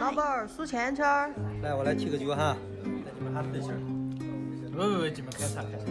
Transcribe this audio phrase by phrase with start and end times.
[0.00, 1.32] 老板儿数钱圈儿。
[1.62, 2.56] 来，我来提个酒哈。
[2.82, 3.78] 来，你们还对气儿。
[4.72, 5.84] 喂喂喂，你们开啥开啥？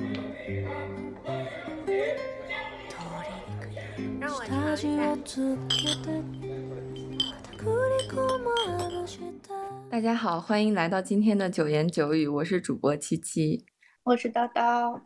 [9.89, 13.65] 大家好，欢迎来到今天的九言九语，我是主播七七。
[14.03, 14.99] 我是叨叨。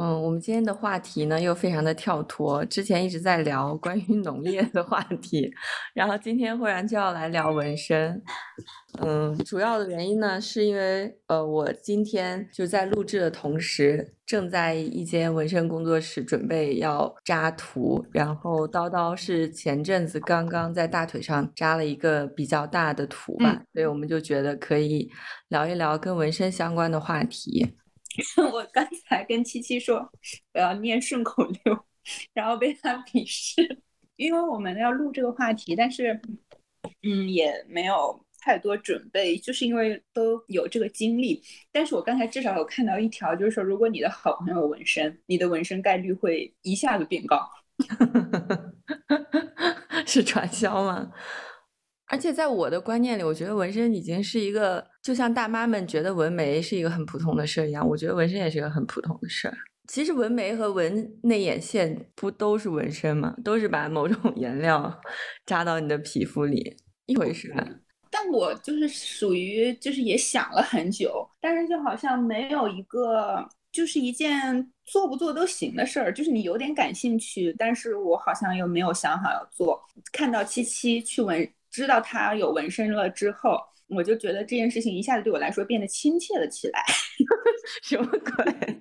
[0.00, 5.52] 嗯，我们今天的话题呢又非常的跳脱，之前一直在聊关于农业的话题，
[5.92, 8.22] 然后今天忽然就要来聊纹身。
[9.00, 25.10] 嗯，主要的原因呢是因为呃，我今天就在录制的同时，正在一间纹身工作室准备要扎图，然后叨叨是前阵子刚刚在大腿上扎了一个比较大的图吧，所以我们就觉得可以
[25.48, 27.74] 聊一聊跟纹身相关的话题。
[28.52, 30.10] 我刚才跟七七说
[30.54, 31.86] 我要念顺口溜，
[32.34, 33.82] 然后被他鄙视，
[34.16, 36.20] 因为我们要录这个话题，但是
[37.02, 41.42] 嗯也没有太多准备，就是因为都有这个经历。
[41.70, 47.48] 但是我刚才至少有看到一条，就是说如果你的好朋友纹身，你的纹身概率会一下子变高。
[50.06, 51.12] 是传销吗？
[52.10, 59.56] 而且在我的观念里，我觉得纹身已经是一个，就像大妈们觉得纹眉是一个很普通的事儿一样，我觉得纹身也是一个很普通的事儿。
[59.86, 63.34] 其实纹眉和纹内眼线不都是纹身吗？
[63.44, 65.00] 都是把某种 颜料
[65.46, 66.76] 扎到你的皮肤里，
[67.06, 67.54] 一回事。
[68.10, 79.82] 但我就是属于，就是也想了很久，但是就好像没有一个，就是一件做不做都行的事儿，就是你有点感兴趣，但是我好像又没有想好要做。
[80.10, 81.46] 看到七七去纹。
[81.70, 83.58] 知道他有纹身了之后，
[83.88, 86.82] 我就觉得这件事情一下子对我来说变得亲切了起来。
[87.82, 88.78] 什么鬼？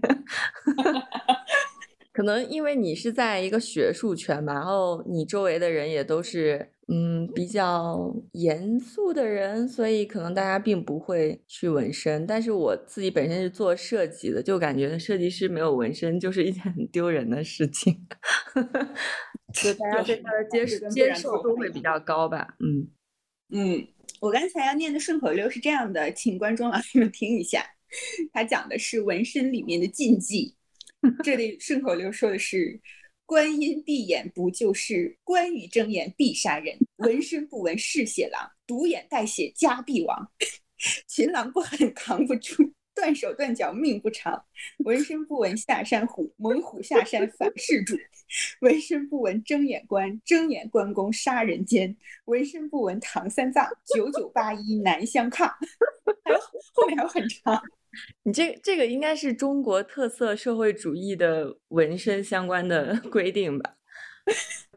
[2.14, 12.26] 可能因为你是在一个学术圈嘛，然后你周围的人也都是嗯比较严肃的人，所以可能大家并不会去纹身。
[12.26, 18.08] 但是我自己本身是做设计的，就感觉设计师没有纹身就是一件很丢人的事情。
[19.54, 22.90] 就大家对他的接受接受度会比较高吧，嗯
[23.50, 23.88] 嗯，
[24.20, 27.66] 我刚才要念的顺口溜是这样的，请观众老师们听一下，
[28.34, 30.54] 他讲的是纹身里面的禁忌，
[31.24, 32.80] 这里顺口溜说的是：
[33.28, 40.32] 观音闭眼不救世，关羽睁眼必杀人，纹身不纹嗜血狼，独眼带血家必亡，
[41.10, 42.72] 群狼不狠扛不住。
[42.96, 44.44] 断手断脚命不长，
[44.80, 47.96] 纹身不纹下山虎，猛虎下山反噬主；
[48.62, 51.94] 纹身不纹睁眼关，睁眼关公杀人奸；
[52.26, 55.48] 纹身不纹唐三藏，九九八一难相抗。
[56.24, 56.40] 还有
[56.74, 57.62] 后面还有很长。
[58.24, 63.76] 你这这个应该是中国特色社会主义的纹身相关的 规定吧？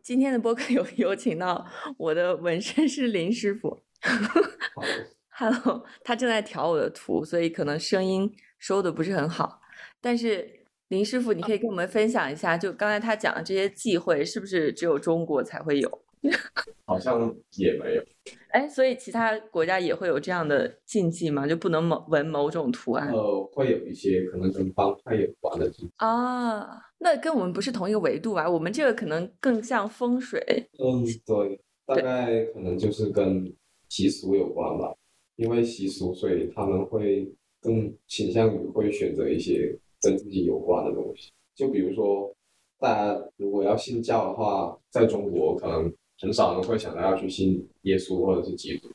[0.03, 1.67] 今天的播客有有请到
[1.99, 3.81] 我的纹身师林师傅。
[5.31, 9.61] Hello，他正在调我的图，所以可能声音收的不是很好。
[10.01, 16.03] 但是林师傅，你可以跟我们分享一下，就刚才他讲的这些忌讳，是不是只有中国才会有？
[16.85, 18.03] 好像也没有。
[18.51, 21.47] 哎，所以其他国家也会有这样的禁忌吗？
[21.47, 23.11] 就不能某纹某种图案？
[23.13, 26.67] 呃，会有一些可能跟帮派有关的禁忌啊。
[26.99, 28.51] 那跟我们不是同一个维度吧？
[28.51, 30.41] 我们这个可能更像风水。
[30.79, 33.51] 嗯，对，大概可能就是跟
[33.89, 34.95] 习俗有关吧。
[35.37, 37.27] 因为习俗，所以他们会
[37.63, 41.31] 更倾向于会选择一些跟自己有关的东西。
[41.55, 42.31] 就比如说，
[42.79, 48.89] 大家如果要信教的话，在中国可能很少人会想到要去信耶稣或者是基督，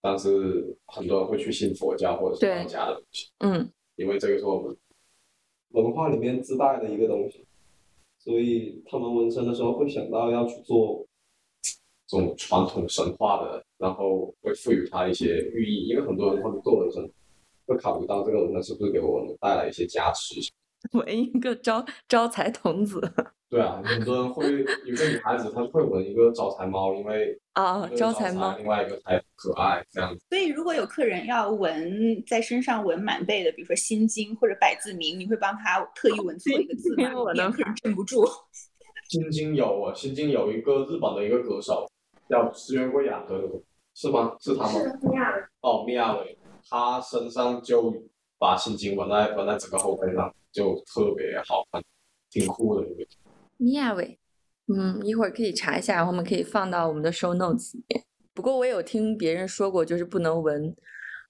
[0.00, 3.28] 但是很多人会去信佛教或者是道家的东西。
[3.38, 4.76] 嗯，因为这个是我们
[5.70, 7.44] 文化里面自带的一个东西，
[8.18, 11.06] 所以他们纹身的时候会想到要去做
[12.06, 13.64] 这种传统神话的。
[13.80, 17.10] 然后会赋予它一些寓意，因为很多人他们做纹身
[17.64, 20.34] 会考虑到这个纹身是不是给我们带来一些加持。
[20.92, 23.00] 纹一个招招财童子。
[23.50, 30.24] 对啊，很多人会有个女孩子，她会纹一个招财猫，因为啊招财猫，另外一个才可爱这样子。
[30.28, 37.10] 所以如果有客人要纹在身上纹满背的，比如说心经或者百字铭，你会帮他特意纹错一个字吗？
[37.34, 38.24] 免客人镇不住。
[39.08, 41.90] 心经有啊，心经有一个日本的一个歌手
[42.28, 43.34] 叫石原贵雅的。
[43.92, 44.36] 是吗？
[44.38, 44.70] 是他吗？
[44.78, 45.42] 是米亚伟。
[45.60, 46.38] 哦，米亚伟，
[46.70, 47.92] 他身上就
[48.38, 51.82] 把心经纹在纹在整个后背上，就特别好看，
[52.30, 52.86] 挺酷的。
[53.56, 54.18] 米亚伟，
[54.68, 58.04] 嗯，一会儿可以查一下，然后我们可以放到我们的 show notes 里面。
[58.32, 60.74] 不过我有听别人说过，就是不能纹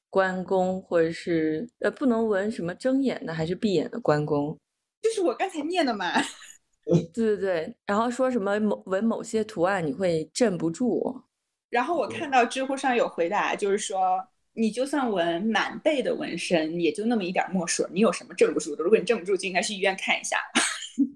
[0.09, 4.57] 关公，或者是呃，不能纹什么睁眼的还是闭眼的关公。
[5.03, 6.07] 就是我刚才念的嘛。
[6.85, 11.23] 对对对，然后说什么某纹某些图案你会镇不住。
[11.69, 14.25] 然后我看到知乎上有回答，就是说
[14.55, 18.83] 你就算纹满背的纹身，也就那么一点墨水，你有什么镇不住的？
[18.83, 20.37] 如果你镇不住，就应该去医院看一下。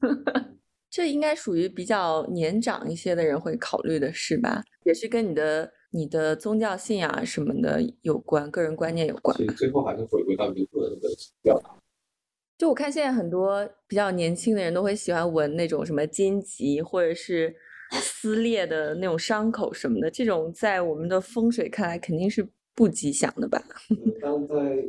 [0.89, 9.37] 这应该属于比较年长一些的人会考虑的事吧，也是跟你的你的宗教信仰什么的有关，个人观念有关。
[9.37, 11.09] 所以最后还是回归到你个人的
[11.43, 11.71] 表达。
[12.57, 17.53] 就我看现在很多比较年轻的人都会喜欢纹那种什么荆棘或者是
[17.95, 23.63] 撕裂的那种伤口什么的，这种在我们的风水看来肯定是不吉祥的吧？
[23.91, 24.85] 嗯但在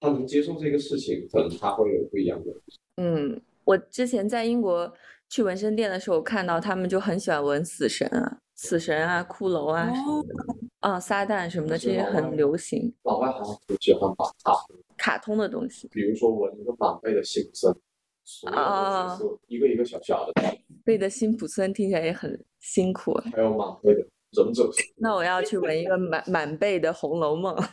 [0.00, 2.52] 他能接受这个事情，可能他会有不一样的。
[2.96, 4.92] 嗯，我之前在英国
[5.28, 10.34] 去纹身店的时候，看到他们就很喜欢纹死神啊、死神啊、骷髅啊什么的，
[10.80, 14.52] 啊、撒旦什么的，这些很流行，老外好像很喜欢把它，
[14.96, 15.88] 卡通的东西。
[15.88, 17.74] 比如说纹一个满背的心身，
[18.24, 23.24] 所有的角色一个一个小小的，背的辛普森听起来也很辛苦啊。
[23.32, 24.06] 还有满背的
[24.36, 24.84] 忍者神。
[24.96, 27.54] 那我要去纹一个满满背的《红楼梦》。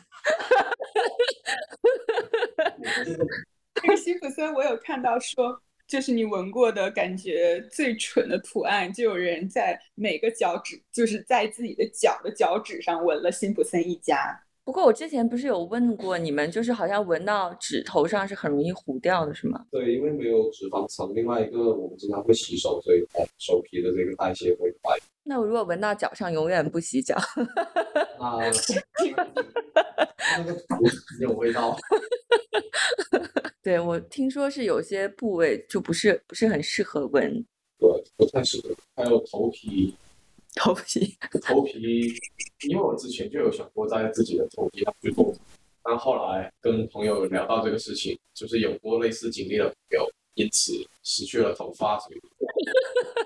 [3.81, 14.39] 这个辛普森我有看到说，就是你纹过的感觉最蠢的图案，就有人在每个脚趾，就是在自己的脚的脚趾上纹了辛普森一家。
[14.65, 19.65] 不过我之前不是有问过你们，就是好像纹到指头上是很容易糊掉的，是吗？
[19.69, 24.97] 对，因为没有脂肪层，另外一个我们经常会洗手，所以呃手皮的这个代谢会快。
[25.23, 27.15] 那我如果闻到脚上，永远不洗脚，
[28.19, 28.51] 那
[30.37, 30.85] 那个土
[31.21, 31.77] 有味道。
[33.63, 37.31] 对我听说是有些部位就不是不是很适合闻
[37.79, 38.75] 对，不太适合。
[38.95, 39.95] 还有头皮，
[40.55, 41.17] 头皮。
[41.41, 42.13] 头皮，
[42.67, 45.33] 因为我之前就有想过在自己的头皮上去做，
[45.81, 50.05] 但后来跟朋友聊到这个事情，就是有过类似经历的朋友，
[50.35, 52.19] 因此失去了头发，所以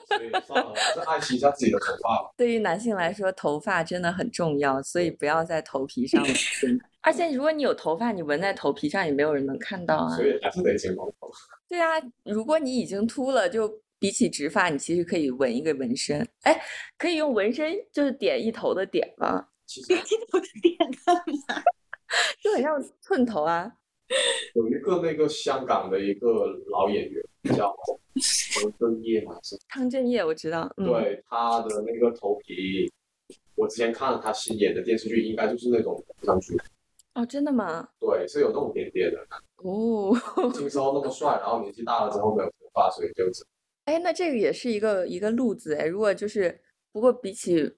[0.07, 2.33] 所以算了，还是爱惜一下自己的头发吧。
[2.35, 6.79] 对于男性来说，头发真的很重要，所以不要在头皮上 纹身。
[7.01, 10.25] 而且如果你有头发，你纹在头皮上也没有人能看到啊所。
[10.25, 11.31] 以还是得剪光头。
[11.69, 11.93] 对啊，
[12.25, 16.27] 如果你已经秃了，就比起直发，你其实可以纹一个纹身。
[16.41, 16.61] 哎，
[16.97, 19.47] 可以用纹身就是点一头的点吗？
[19.65, 21.63] 其实我的点干嘛？
[22.41, 23.71] 就很像寸头啊。
[24.55, 27.23] 有一个那个香港的一个老演员
[27.55, 27.75] 叫
[28.53, 32.91] 汤正业嘛，是汤镇业我知道，嗯，对他的那个头皮，
[33.55, 36.57] 我之前看了他新演的电视剧，应该就是那种上去，
[37.15, 37.87] 哦，真的吗？
[37.99, 39.19] 对，是有那种点点的。
[39.57, 40.15] 哦，
[40.57, 43.45] 年时候那么帅，然后年纪大了之后没有头发，所以就是
[43.85, 45.85] 哎，那这个也是一个一个路子哎。
[45.85, 46.59] 如果就是，
[46.91, 47.73] 不过比起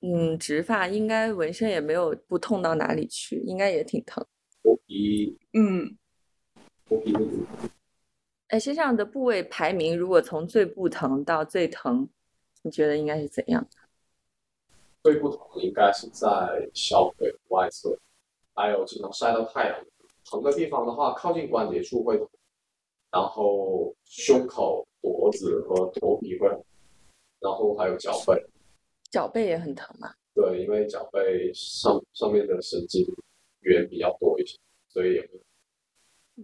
[0.00, 4.24] 嗯直发，应该纹身也没有不痛到哪里去，应该也挺疼。
[4.62, 5.96] 头皮嗯，
[6.88, 7.28] 头皮那种
[8.48, 12.08] 哎，身上的部位排名，如果从最不疼到最疼，
[12.62, 13.66] 你觉得应该是怎样？
[15.02, 17.98] 最不疼的应该是在小腿外侧，
[18.54, 19.84] 还有经常晒到太阳。
[20.24, 22.28] 疼的地方的话，靠近关节处会疼，
[23.10, 26.64] 然后胸口、脖子和头皮会疼，
[27.40, 28.46] 然后还有脚背。
[29.10, 30.14] 脚背也很疼吗？
[30.34, 33.04] 对，因为脚背上上面的神经
[33.62, 35.28] 元比较多一些，所以也会。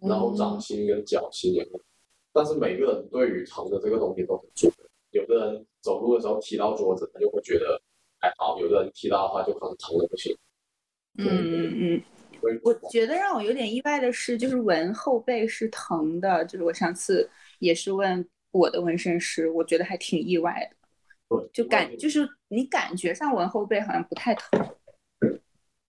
[0.03, 1.81] 然后掌心跟脚心也会，
[2.33, 4.85] 但是每个人对于疼的这个东西都很准的。
[5.11, 7.81] 有的人走路的时候踢到桌子，他就会觉得
[8.21, 10.37] 还好；有的人踢到的话，就可能疼的不行。
[11.17, 12.03] 嗯嗯
[12.43, 20.71] 嗯，我觉得让我有点意外的是，就是纹后背是疼的，就是我上次也是问我的纹身师，我觉得还挺意外
[21.29, 24.77] 的，就感就是你感觉上纹后背好像不太疼。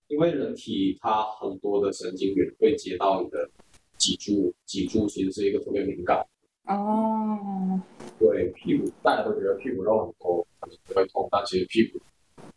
[0.09, 3.49] 因为人体它很多的神经元会接到你的
[3.97, 6.25] 脊柱，脊柱其实是一个特别敏感。
[6.65, 7.79] 哦，
[8.19, 11.99] 对屁股，大家都觉得屁股肉很多，可能不会痛，但其实屁股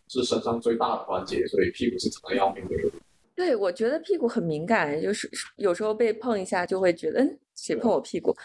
[0.09, 2.77] 是身上最大的关节，所以屁股是疼的要命的。
[3.35, 8.35] 对，我觉得屁股很敏感，就是有时候被碰一下就会觉得，嗯，谁碰我屁股？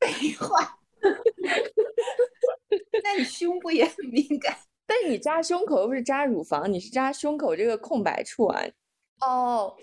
[0.00, 0.78] 废话。
[3.04, 4.56] 那你胸部也很敏感？
[4.86, 8.62] 但你扎胸口又不是扎乳房，你是扎胸口这个空白处啊。
[9.20, 9.74] 哦，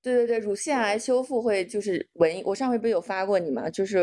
[0.00, 3.68] 对对对，乳腺癌修复会就是纹，我上回不是有发过你吗？
[3.68, 3.98] 就是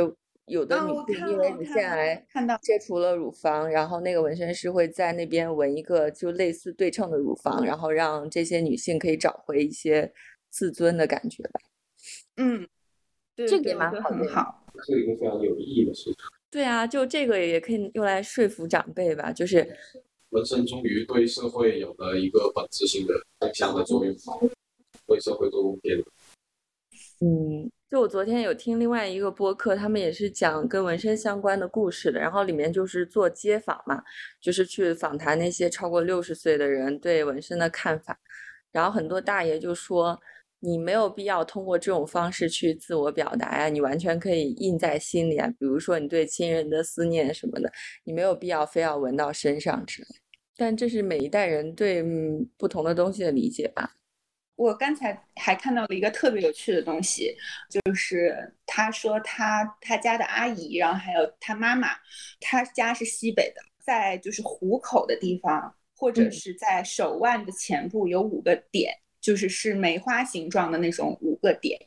[0.46, 10.12] 有的女性因为乳腺癌看到切除了乳房，然后那个纹身师会在那边纹一个就类似对称的乳房，然后让这些女性可以找回一些
[10.50, 11.62] 自尊的感觉吧。
[12.38, 12.68] 嗯，
[13.36, 14.66] 对这个也蛮好的很好。
[14.86, 16.16] 是一个非常有意义的事情。
[16.50, 19.66] 对啊，就这个也可以用来说服长辈吧，就是
[20.32, 24.14] 纹身终于对社会有了一个本质性的正向的作用，
[25.08, 25.98] 为社会做贡献。
[27.22, 34.04] 嗯，就我昨天有听另外一个播客，他们也是讲跟纹身相关的故事的，然后里面就是做街访嘛，
[34.42, 38.20] 就是去访谈那些超过六十岁的人对纹身的看法，
[38.72, 40.20] 然后很多大爷就说。
[40.64, 45.48] 你没有必要通过这种方式去自我表达呀，你完全可以印在心里啊。
[45.60, 47.72] 比如说你对亲人的思念什么的，
[48.04, 50.08] 你没有必要非要纹到身上之类。
[50.56, 53.96] 但这是每一代人对嗯不同的东西的理解吧。
[54.56, 57.36] 我刚才还看到了一个特别有趣的东西，
[57.68, 61.88] 就是他说他他家的阿姨，然后还有他妈妈，
[62.40, 68.94] 他家是西北的，在就是虎口的地方，或者是在手腕的前部有五个点。
[69.22, 71.80] 就是是梅花形状的那种五个点，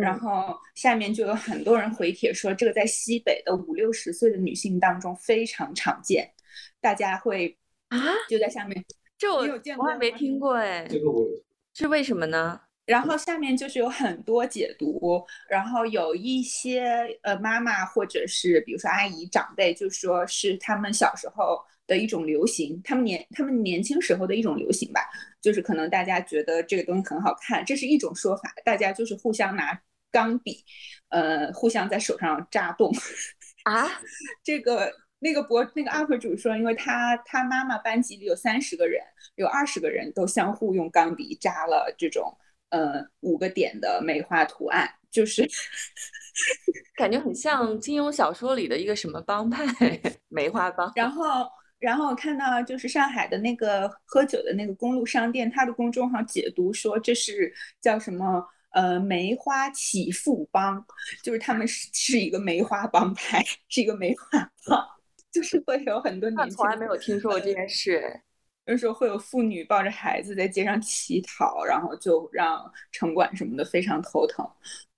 [0.00, 6.32] 然后下面就有很多人回帖说，这个在西北的五六十岁的女性当中非常常见，
[6.80, 7.54] 大家会
[7.88, 8.82] 啊就在下面，
[9.18, 9.40] 这我
[9.78, 11.24] 我还没听过哎，这个我
[11.74, 12.60] 是为什么呢？
[12.86, 21.62] 然后下面就是有很多解读，然后有一些呃妈妈或者是比如说阿姨长辈就说是他们小时候。
[21.90, 25.00] 的一种流行，他们年他们年轻时候的一种流行吧，
[25.42, 28.54] 就是可能大家觉得这个东西很好看，这是一种说法。
[28.64, 29.76] 大家就是互相拿
[30.12, 30.64] 钢笔，
[31.08, 32.92] 呃，互相在手上扎洞
[33.64, 33.88] 啊。
[34.44, 39.02] 这个那个博那个 UP 主说，因为他他妈妈班级里有三十个人，
[39.34, 45.44] 有二十个人都相互用钢笔扎了这种呃五个点的梅花图案，就是
[46.94, 49.66] 感觉很像金庸小说里的一个什么帮派
[50.30, 51.50] 梅花帮，然后。
[51.80, 60.84] 然后我看到就是上海的那个喝酒的那个公路商店，他的公众号解读说这是叫什么呃梅花起富帮，
[61.22, 64.86] 就是他们是是一个梅花帮派，是一个梅花帮，
[65.32, 66.56] 就是会有很多年轻。
[66.56, 68.20] 从来没有听说过这件事。
[68.66, 74.46] 有时候会有妇女抱着孩子在街上乞讨，然后就让城管什么的非常头疼。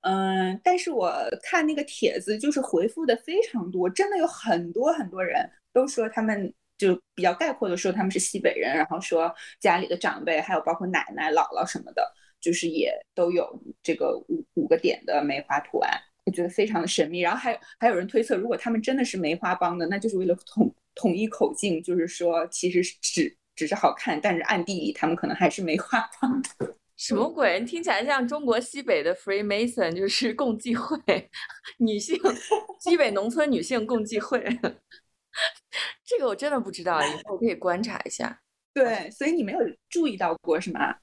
[0.00, 6.52] 嗯，但是我看那个帖子就是回复的非常多，真的有很多很多人都说他们。
[6.82, 15.92] 就比较概括的说，他们是西北人，然后说家里的长辈，还有包括奶奶、姥姥什么的，就是也都有这个五五个点的梅花图案，
[16.26, 17.20] 我觉得非常的神秘。
[17.20, 26.42] 然后还有还有人推测，如果他们真的是梅花帮的，那就是为了统统一口径，就是说其实只只是好看，但是暗地里他们可能还是梅花帮。
[26.96, 27.60] 什么鬼？
[27.64, 30.98] 听起来像中国西北的 Freemason，就是共济会，
[31.78, 32.18] 女性
[32.80, 34.44] 西北农村女性共济会。
[36.04, 38.40] 这个我真的不知道，以后可以观察一下。
[38.74, 39.58] 对，所以你没有
[39.90, 40.94] 注意到过是吗？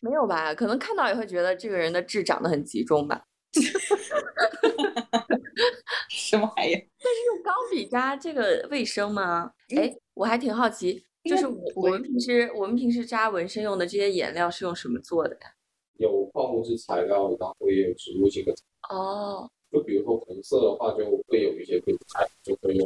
[0.00, 0.54] 没有吧？
[0.54, 3.24] 可能看到也会觉得这个人的痣长得很集中吧。
[6.08, 6.72] 什么玩意？
[6.72, 9.52] 但是用钢笔扎这个卫生吗？
[9.76, 15.54] 哎，我还挺好奇，就是我我们平时我们平时扎纹身用的这些颜料是用什么做的呀？
[15.98, 18.54] 有矿物质材料，然后也有植物性的。
[18.88, 19.50] 哦。
[19.70, 22.80] 就比如说红色的话，就会有一些品材就可以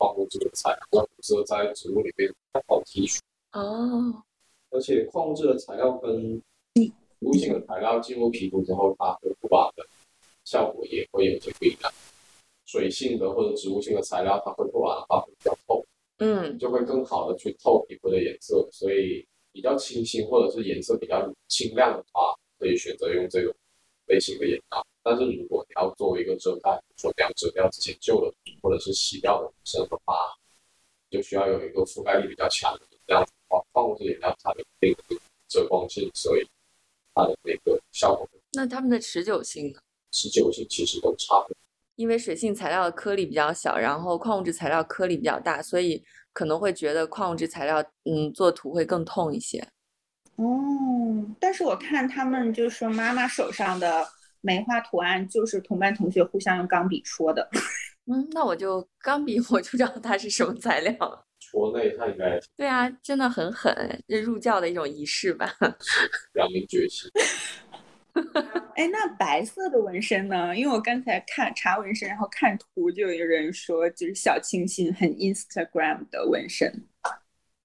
[0.00, 0.10] 用。
[0.10, 2.32] 矿物质的材料，适合在植物里面
[2.66, 3.20] 好提取。
[3.52, 4.24] 哦。
[4.70, 6.40] 而且矿物质的材料跟
[6.74, 9.86] 植物性的材料进入皮肤之后，它和护发的
[10.44, 11.92] 效果也会有些不一样。
[12.64, 15.84] 水性的或者植物性的材料，它会护发的话会比较透，
[16.18, 18.66] 嗯，就会更好的去透皮肤的颜色。
[18.72, 23.52] 所以比较清新或者是颜色比较清亮的话，可以选择用这种
[24.06, 24.86] 类型的颜料。
[25.10, 30.14] 但是如果你要作为一个遮盖，说你要遮掉之前旧的或者是洗掉的身的话，
[31.10, 36.48] 就需要有一个覆盖力比较强的这样子的话，矿物质颜料它有一定的遮光性，所以
[37.12, 38.28] 它的那个效果。
[38.52, 39.80] 那它们的持久性呢？
[40.12, 41.56] 持久性其实都差不多。
[41.96, 46.00] 因为水性材料的颗粒比较小，然后矿物质材料颗粒比较大，所以
[46.32, 49.58] 可能会觉得矿物质材料嗯做图会更痛一些。
[50.36, 50.46] 哦，
[51.40, 54.06] 但是我看他们就说妈妈手上的。
[54.40, 57.48] 梅花图案就是同班同学互相用钢笔戳的，
[58.10, 61.26] 嗯，那我就钢笔我就知道它是什么材料了。
[61.40, 63.74] 戳那一下应该对啊，真的很狠，
[64.06, 65.52] 这入教的一种仪式吧。
[66.32, 67.10] 表明决心。
[68.76, 70.54] 哎，那白色的纹身呢？
[70.56, 76.86] 因为我刚才看查纹身，然后看图，就有人说就是小清新，很 Instagram 的纹身。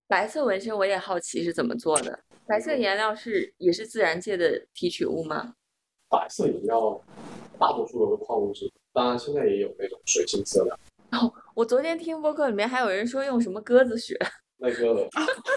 [0.08, 2.20] 白色纹身我也好奇是怎么做的。
[2.48, 5.56] 白色颜料是也是自然界的提取物吗？
[6.10, 7.02] 白色饮料
[7.60, 10.80] 大多数都是矿物质，当然现在也有那种水性色料。
[11.12, 14.18] 哦，我昨天听播客里面还有人说用什么鸽子血，
[14.58, 14.94] 那个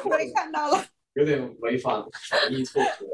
[0.05, 3.07] 我也看到了，有点违反防疫措施，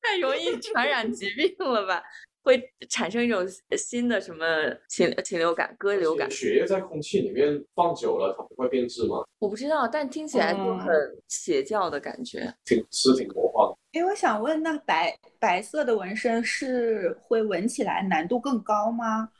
[0.00, 2.02] 太容易传染疾病了吧？
[2.42, 3.44] 会产生一种
[3.76, 4.46] 新的什么
[4.88, 6.30] 禽禽流感、鸽流感？
[6.30, 9.24] 血液在空气里面放久了，它不会变质吗？
[9.40, 10.88] 我不知道，但听起来就很
[11.26, 13.75] 邪教的感觉，挺是挺魔幻。
[13.96, 19.30] 哎，我想问，那白白色的纹身是会纹起来难度更高吗？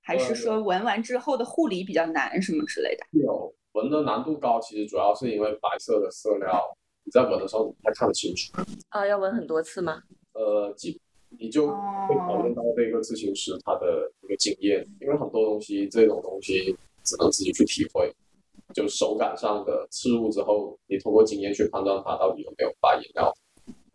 [0.00, 3.04] 还是说纹完之后的护理比较难，什么之类的？
[3.10, 6.64] 有纹的难度高，其实主要是因为白色的色料，
[7.04, 8.54] 你在纹的时候不太看得清楚。
[8.88, 10.02] 啊，要纹很多次吗？
[10.32, 10.98] 呃，几
[11.38, 18.10] 你就会讨论到这个咨询师他的一个经验，因为很多东西这种东西只能自己去体会，
[18.72, 23.30] 就手感上的刺入之后，你通过经验去判断它到底有没有发颜料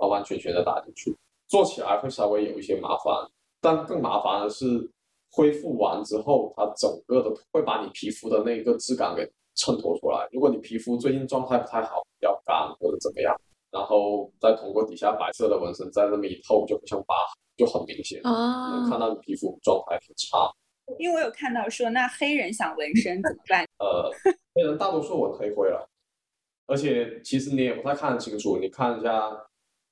[0.01, 1.15] 完完全全的打进去，
[1.47, 3.13] 做起来会稍微有一些麻烦，
[3.61, 4.91] 但更麻烦的是。
[5.33, 9.23] 恢复完之后，它整个的会把你皮肤的那个质感给
[9.55, 10.27] 衬托出来。
[10.29, 13.33] 如果你皮肤最近状态不太好，比较干或者怎么样，
[13.71, 17.15] 然后再通过底下白色的纹身再那么一透，就不像疤，
[17.55, 20.37] 就很明显，能看到你皮肤状态很差。
[20.99, 23.63] 因为我有看到说，那黑人想纹身怎么办？
[23.79, 24.11] 呃，
[24.53, 25.89] 黑人大多数纹黑灰了，
[26.67, 29.31] 而且其实你也不太看得清楚，你看一下。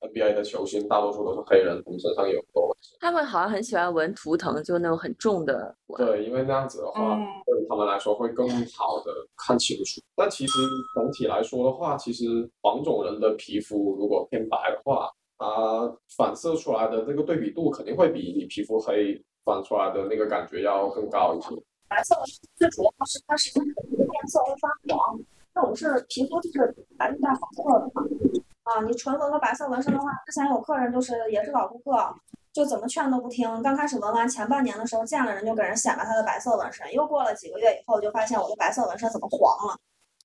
[0.02, 2.98] NBA 的球星大多数都是黑人，他们身上有很多纹身。
[3.02, 5.76] 他们好像很喜欢纹图腾，就那种很重的。
[5.98, 10.02] 对，因为那样子的话，对他们来说会更好的看清楚。
[10.16, 10.60] 但其实
[10.96, 21.50] 整体来说的话，其实黄种人的皮肤如果偏白的话，它反射出来的这个对比度肯定会比你皮肤黑反出来的那个感觉要更高一些。
[21.90, 22.16] 白色
[22.56, 25.20] 最主要是它是颜色会发黄，
[25.56, 28.04] 那我是皮肤就是白里带黄色的嘛。
[28.70, 32.14] 啊，你纯纹个白色纹身的话，之前有客人就是也是老顾客，
[32.54, 33.64] 就怎么劝都不听。
[33.64, 39.78] 刚开始纹完前半年的时候，见了人就给人显摆他的白色纹身，又过了几个月以后，就发现我的白色纹身怎么黄了？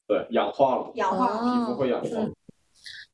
[0.07, 2.09] 对，氧化了，氧化了，皮肤会氧化，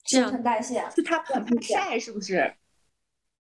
[0.05, 2.53] 新陈代谢，就它很怕晒，是不是？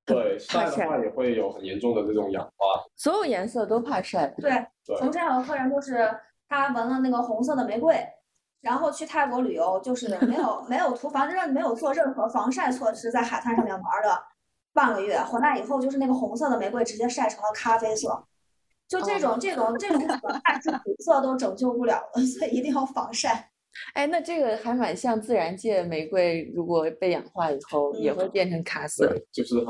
[0.04, 2.66] 对，晒的话也会有很严重的这种氧化。
[2.96, 4.28] 所有颜色都怕晒。
[4.38, 4.64] 对，
[4.98, 6.08] 从这样的客人就是
[6.48, 7.96] 他纹了那个红色的玫瑰。
[8.60, 14.22] 然后去泰国旅游，就是没有没有涂防晒没有做任何防晒措施，在海滩上面玩了
[14.72, 18.22] 半个月，回来以后就是那个红色的玫瑰直接晒成了咖啡色，
[18.86, 23.50] 就这种这种这种可爱是紫色都拯救不了了，所以一定要防晒。
[23.94, 29.66] 哎，那这个还蛮像自然界玫瑰，如果被氧化以后也会变成咖色，就是很。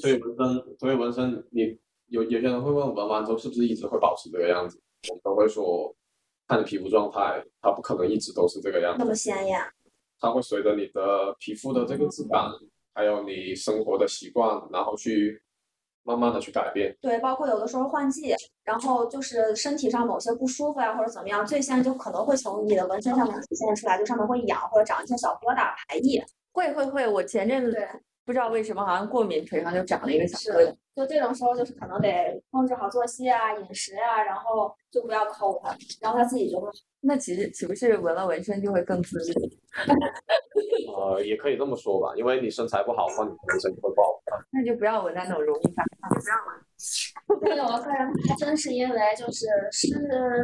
[0.00, 4.80] 所以纹身，所以纹身，你有有些人会问纹完之后是不是一直会保持这个样子？
[5.08, 5.94] 我们都会说。
[6.46, 9.60] 看你皮肤状态，它不可能一直都是这个样子，那么鲜艳。
[10.18, 12.50] 它会随着你的皮肤的这个质感，
[12.94, 15.42] 还有你生活的习惯，然后去
[16.04, 16.96] 慢慢的去改变。
[17.00, 26.22] 对，包括有的时候换季，然后就是身体上某些不舒服呀，或者怎么样，最先就可能会从你的纹身上面体现出来，就上面会痒或者长一些小疙瘩排异。
[26.52, 27.76] 会会会，我前阵子
[28.26, 30.74] 不知道为什么，好像过敏，腿上就长了一个小疙瘩。
[30.96, 36.68] 就这种时候，就是可能得控制好作息啊、饮食啊，然后就不要抠它，然后它自己就会。
[37.06, 39.32] 那其实岂不是纹了纹身就会更自律？
[40.92, 44.44] 呃，也可以这么说吧，因为你身材不好，的话，你纹身就会不好看。
[44.50, 46.10] 那就不要纹在那种容易发胖。
[47.38, 47.56] 不要纹。
[47.56, 49.88] 有的客人他真是因为就是是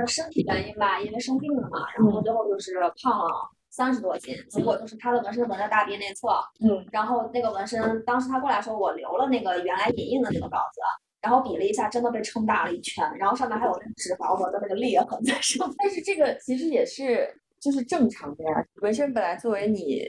[0.07, 3.51] 身体原因吧，因为生病了嘛，然后最后就是胖了。
[3.72, 6.28] 三十多斤，结果就是他的纹身纹在大臂内侧，
[6.61, 10.80] 嗯，然后那个纹身，当时他过来的时候，我留了那个原来影印的那个稿子，
[11.22, 15.74] 然后比了一下，真的被撑大了一圈，然后上面还有那个脂肪纹的那个裂痕在上面。
[15.78, 20.06] 但是这个其实也是就是正常的呀，纹身本来作为你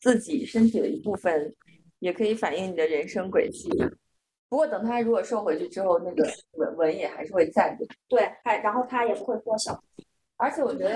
[0.00, 1.52] 自己身体的一部分，
[1.98, 3.68] 也可以反映你的人生轨迹。
[4.48, 7.86] 不过等他如果瘦回去之后，那个纹纹也还是会在的。
[8.08, 9.82] 对，还然后他也不会缩小。
[10.40, 10.94] 而且我觉得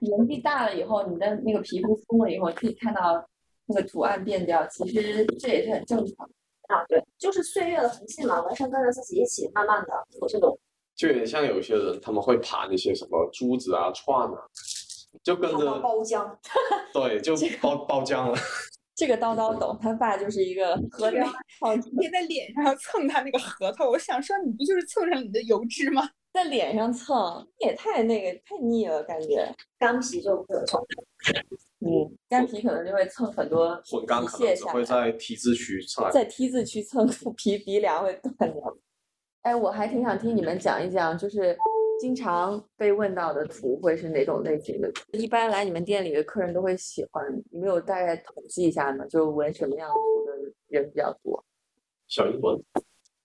[0.00, 3.26] 年纪大了以后，你的那个皮肤松了以后，可以看到
[3.66, 6.28] 那个图案变掉，其实这也是很正常
[6.68, 6.84] 啊。
[6.86, 9.88] 对，就是岁月的痕迹嘛，纹身跟着自己一起慢慢的
[10.20, 10.58] 有这种。
[10.94, 14.38] 就有点像有些人，他们会爬那些什么珠子啊、串啊，
[15.22, 16.36] 就跟着包浆。
[16.92, 18.38] 对，就包包浆了。
[18.94, 23.90] 这个叨叨懂，他爸就是一个核桃，贴在脸上蹭他那个核桃。
[23.90, 26.08] 我想说，你不就是蹭上你的油脂吗？
[26.36, 30.78] 在脸上蹭，也太那个太腻了，感觉干皮就不蹭。
[31.80, 38.76] 嗯，干皮可能就会蹭很多混干，可能只会在 T 字区蹭，在 T 字区蹭皮鼻梁会断掉。
[39.40, 41.56] 哎，我还挺想听你们讲一讲，就是
[41.98, 44.92] 经常被问到的图会是哪种类型的？
[45.12, 49.06] 一般来你们店里的客人都会喜欢，有没有大概统计一下呢？
[49.08, 51.42] 就纹什么样图的人比较多？
[52.06, 52.62] 小英文，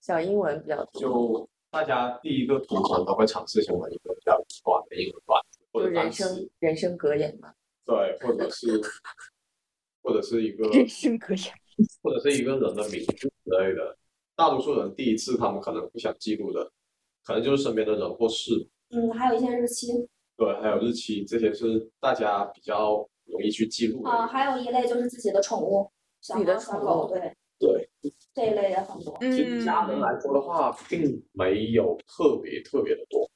[0.00, 1.02] 小英文比较多。
[1.02, 1.48] 就。
[1.72, 5.40] 大家第一个通常都会尝试先纹一个比较短的英文段，
[5.72, 7.50] 或者人生人生格言嘛。
[7.86, 8.78] 对，或者是
[10.02, 11.44] 或者是一个人生格言，
[12.02, 13.96] 或者是一个人的名字之类的。
[14.36, 16.70] 大多数人第一次他们可能不想记录的，
[17.24, 18.68] 可能就是身边的人或事。
[18.90, 20.06] 嗯，还有一些日期。
[20.36, 24.10] 对，还有日期，这些是大家比较容易去记录的。
[24.10, 25.90] 啊，还有一类就是自己的宠物。
[26.20, 27.88] 小自己的猫小宠物狗对对，
[28.34, 29.16] 这一类也很多。
[29.20, 33.30] 其实家人来说的话，并没有特别特别的多。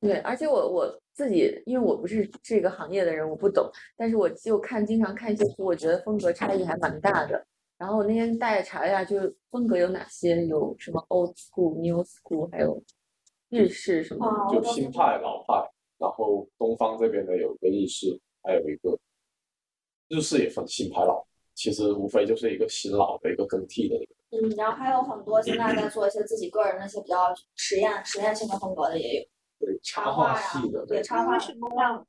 [0.00, 7.46] 对，而且我我自己，因为我不是这个行业的人，我不懂，但是我就看经常看一些图，我觉得风格差异还蛮大的。
[7.76, 12.82] 然后我那天大概查了一下，就是风格有哪些，有什么 old school、new school，还有
[13.50, 18.98] 日式什么就新派、老派，然后东方这边的有一个日式，还有一个
[20.08, 21.27] 日式也分新派老，
[21.58, 24.14] 其实无非就是一个新老的一个更替的一个。
[24.30, 29.26] 嗯，然后还有很多现在在做一些自己个人的一些比较实验实验性的风格的也有，
[29.66, 32.06] 对插插画系的，对插画为什么像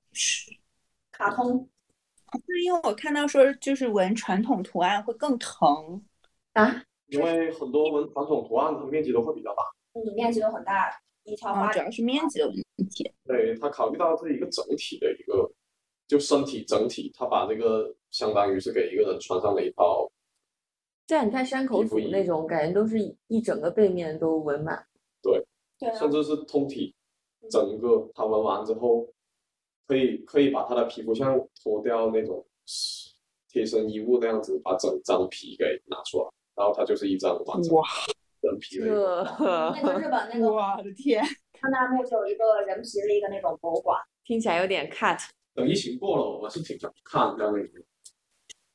[1.12, 1.68] 卡通
[2.46, 6.00] 是因为我看到说，就是纹传统图案会更疼。
[6.54, 9.64] 啊，因为很多纹传统图案，它面积都会比较大。
[9.94, 10.92] 嗯面积都很大，
[11.24, 12.56] 一条啊，花主要是面积的问
[12.88, 13.12] 题。
[13.26, 15.52] 对它考虑到这一个整体的一个，
[16.10, 20.12] 就身体整体，他把这个相当于是给一个人穿上了一套，
[21.08, 24.84] 对啊，你看山口组那种，感觉都是一一整个背面都纹满。
[25.22, 25.38] 对
[25.88, 26.96] 啊甚至是通体，
[27.48, 29.08] 整个他纹完之后，
[29.86, 32.44] 可以可以把他的皮肤像脱掉那种
[33.48, 37.84] 贴身衣物那样子，把整张皮给拿出来，然后他就是一张完整哇
[38.42, 38.88] 人皮的。
[39.76, 41.24] 那个日本那个我的天！
[41.54, 45.20] 川大木就有一个人皮的一个那种博物馆，听起来有点 cut。
[45.60, 47.82] 等疫情过了，我们是挺想去看这样的一个，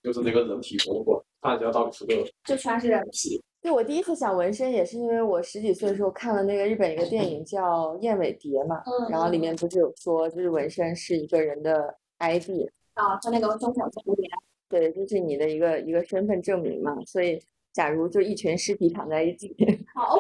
[0.03, 3.43] 就是那个人体博物馆，看一下到底是个就全是人皮。
[3.63, 12.51] 对，我第一次想纹身也是因为我十几岁的时候看了那个日本一个电影叫《燕尾蝶》嘛，嗯，然后里面不是有说就是纹身是一个人的 ID，
[12.93, 14.29] 啊，就那个中小蝴蝶，
[14.69, 17.43] 对，就是你的一个一个身份证明嘛，所以
[17.73, 19.57] 假如就一群尸体躺在一起，
[19.95, 20.19] 好，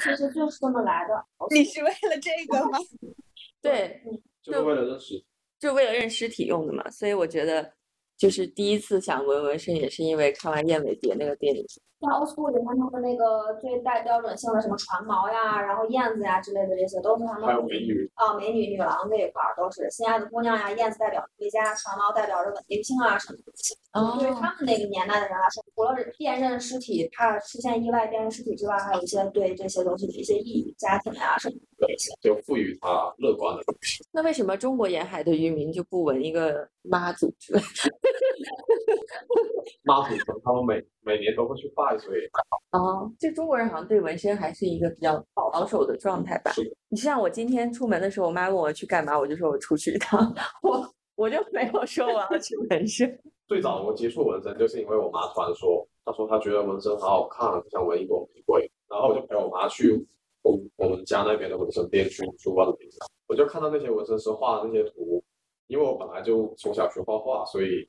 [0.00, 1.24] 其实就是这么来的。
[1.54, 2.78] 你是为了这个吗？
[3.62, 4.02] 对，
[4.42, 5.24] 就是为了认识。
[5.58, 7.72] 就为了认尸体用的嘛，所以我觉得
[8.16, 11.64] 就是第一次想纹纹身也是因为看完《燕尾蝶》那个电影。
[11.98, 23.52] 像 old school 里面他们那个最带标准性的什么船锚呀，然后燕子呀之类的这些，都是他们还有美女，啊美女女郎这一块儿都是心爱的姑娘呀，燕子代表回家，船锚代表着稳定性啊什么的。
[23.98, 31.86] 哦对于他们那个年代的人来说，除了辨认尸体，怕出现意外辨认尸体之外，还有一些对这些东西的一些意义，家庭呀什么的。
[32.22, 34.02] 就赋予它乐观的东西。
[34.10, 37.66] 那为什么中国沿海的渔民就不纹一个妈祖之类的？
[39.84, 42.20] 妈祖城他们每每年都会去拜，所以
[42.72, 46.50] 哦，就中国人好像对纹身还是一个比较保守的状态吧。
[46.52, 46.74] 是。
[46.88, 50.82] 你像我今天出门的时候，我妈问我去干嘛，我就说我出去一趟， 我
[51.16, 53.18] 我就没有说我要去 纹身。
[53.48, 59.92] 最早我接触纹身，就是因为我妈突然说，她说她觉得纹身好好看，想纹一朵玫瑰，然后我就陪我妈去
[60.42, 65.22] 我我们家那边的纹身店去去问了一下，我就看到那些纹身师画的那些图，
[65.68, 67.88] 因为我本来就从小学画画，所以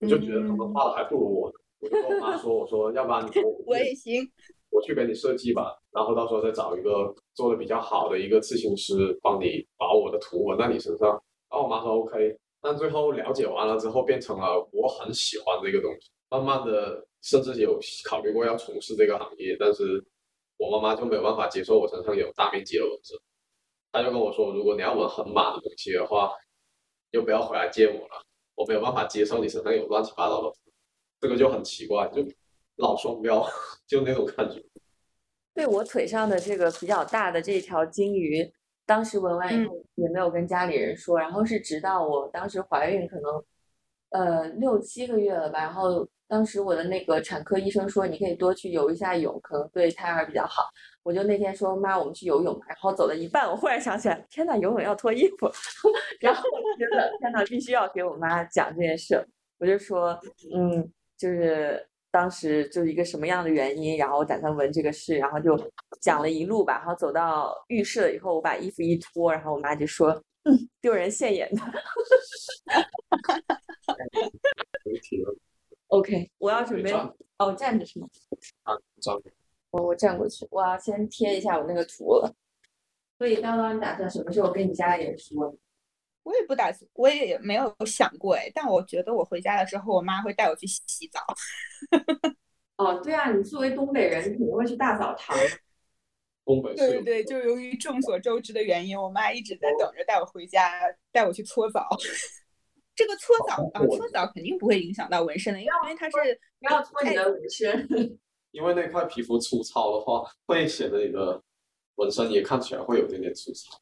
[0.00, 4.22] 我就觉得他们画的还不如我呢，我就跟我妈说，我说要不然你给我我也行。
[4.70, 11.08] 我去给你设计吧，然后到时候再找一个做的比较好的一个刺青师，帮你把我的图纹在你身上。
[11.50, 12.36] 然后我妈说 OK，
[12.68, 20.04] 但最后了解完了之后，变成了我很喜欢这个东西，慢慢的甚至有考虑过要从事这个行业，但是
[20.58, 23.18] 我妈妈就没有办法接受我身上有大面积的纹身，
[23.90, 26.30] 她就跟我说，如果你要纹很满的东西的话，
[27.10, 28.22] 就不要回来见我了，
[28.54, 30.54] 我没有办法接受你身上有乱七八糟的，
[31.22, 32.22] 这个就很奇怪，就
[32.76, 33.48] 老双标，
[33.88, 34.62] 就那种感觉。
[35.54, 38.52] 对我腿上的这个比较大的这条金鱼，
[38.88, 43.44] 当时纹完以后也没有跟家里人说，然后是直到我当时怀孕可能
[44.12, 50.62] 呃六七个月了吧，然后当时我的那个产科医生说你可以多去游一下泳，可能对胎儿比较好。
[51.02, 55.50] 我就那天说妈，我们去游泳吧，然后走到一半，我忽然想起来，天呐，游泳要脱衣服，
[56.20, 59.22] 然后我就觉得天呐，必须要给我妈讲这件事，
[59.58, 60.18] 我就说
[60.56, 61.86] 嗯，就是。
[62.10, 65.58] 当时就是一个什么样的原因，然后我打算纹这个事，然后就
[66.00, 70.10] 讲了一路吧，然后走到浴室了以后，我把衣服一脱，然后我妈就说
[70.44, 71.60] ：“嗯，丢人现眼的。
[75.88, 76.92] ”OK，我要准备
[77.38, 78.08] 哦，站着是吗？
[78.62, 79.30] 啊，站着。
[79.70, 82.34] 我我站过去，我要先贴一下我那个图了。
[83.18, 85.54] 所以刚刚，你打算什么时候跟你家里人说？
[86.28, 91.20] 我也不打算，我也没有想过哎，但我觉得我回家了之后，我妈会带我去洗洗澡。
[92.76, 95.34] 哦，对啊，你作为东北人，你肯定会去大澡堂。
[96.44, 101.88] 东北对对对，就由于众所周知的原因，我妈一直在等着带我回家，带我去搓澡。
[102.94, 108.18] 这个搓澡啊，搓澡肯定不会影响到纹身的，因为它是不要搓你的纹身。
[108.50, 111.42] 因为那块皮肤粗糙的话，会显得你的
[111.94, 113.78] 纹身也看起来会有点点粗糙，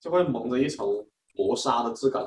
[0.00, 0.86] 就会蒙着一层
[1.38, 2.22] 磨砂的质感。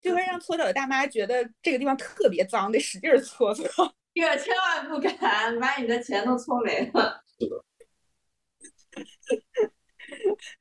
[0.00, 3.66] 就会让搓澡的大妈觉得这个地方特别脏，得使劲搓搓。
[4.14, 7.22] 这个千万不敢，把你的钱都搓没了。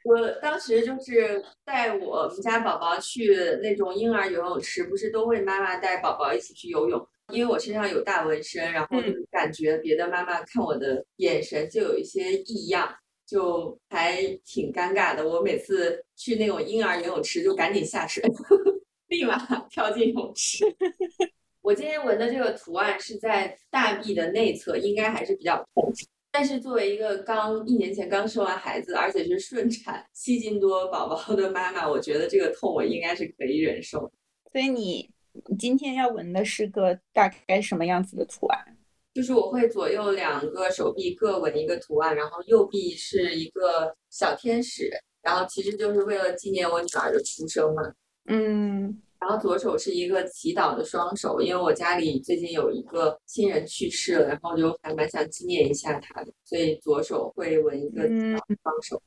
[0.04, 7.08] 我当时就是带我们家宝宝去那种婴儿游泳池，不是都会妈妈带宝宝一起去游泳？
[7.32, 12.94] 因为我身上有大纹身，然后就感觉别的妈妈看我的眼神就有一些异样，
[13.30, 15.28] 就还挺尴尬的。
[15.28, 18.24] 我每次去那种婴儿游泳池，就赶紧下水，
[19.08, 19.38] 立马
[19.70, 20.66] 跳进泳池。
[21.62, 25.94] 我今天纹的这个图案是在大臂的内侧，应该还是比较痛。
[26.32, 34.12] 但是作为一个刚一年前刚生完孩子，而且是顺产七斤多宝宝的妈妈，我觉得这个痛我应该是可以忍受。
[34.52, 35.10] 所以你
[35.48, 38.78] 你今天要纹的是个大概什么样子的图案？
[39.14, 44.90] 就是我会左右两个手臂各纹一个图案，然后右臂是一个小天使，
[45.22, 47.82] 然后其实就是为了纪念我女儿的出生嘛。
[48.26, 49.02] 嗯。
[49.20, 59.02] 然后左手是一个祈祷的双手，因为我家里最近有一个亲人去世了，然后就还蛮想纪念一下他的，所以左手会纹一个双手。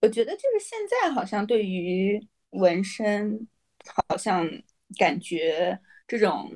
[0.00, 2.18] 我觉得就是现在好像对于
[2.52, 3.46] 纹身，
[4.08, 4.48] 好像
[4.98, 6.50] 感觉这种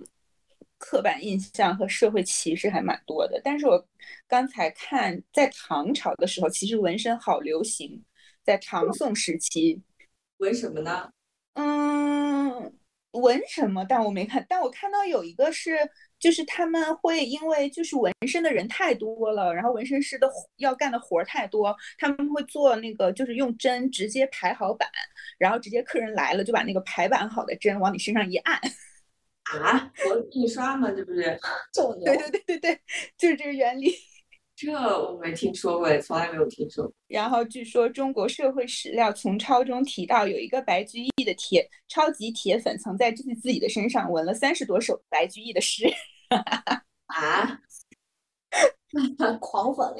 [0.85, 3.41] 刻板印象和社会歧视还蛮多的。
[3.43, 3.83] 但是我
[4.29, 8.05] 刚才看在唐朝的时候，其实纹身好流行，
[8.45, 9.81] 在唐宋时期，
[10.37, 11.11] 纹什么呢？
[11.55, 12.75] 嗯。
[13.13, 13.85] 纹什么？
[13.89, 15.79] 但我没看，但我看到有一个是，
[16.19, 24.91] 就是他们会因为就是纹身的人太多了，然后纹身师的要干的活儿太多，他们会做那个就是用针直接排好版，
[25.39, 28.61] 然后直接客人来了就把那个排版好的针往你身上一按。
[29.45, 29.93] 啊？
[30.09, 30.91] 我印刷吗？
[30.91, 31.39] 这不是？
[32.05, 32.81] 对对 对对对，
[33.17, 33.93] 就是这个原理。
[34.57, 36.95] 这我没听说过，从来没有听说过。
[37.09, 45.93] 然后据说中国社会史料从抄中提到，有一个白居易的铁超级铁粉，曾在自己自己的身上纹了三十多首白居易的诗。
[47.07, 47.61] 啊？
[49.41, 49.93] 狂粉，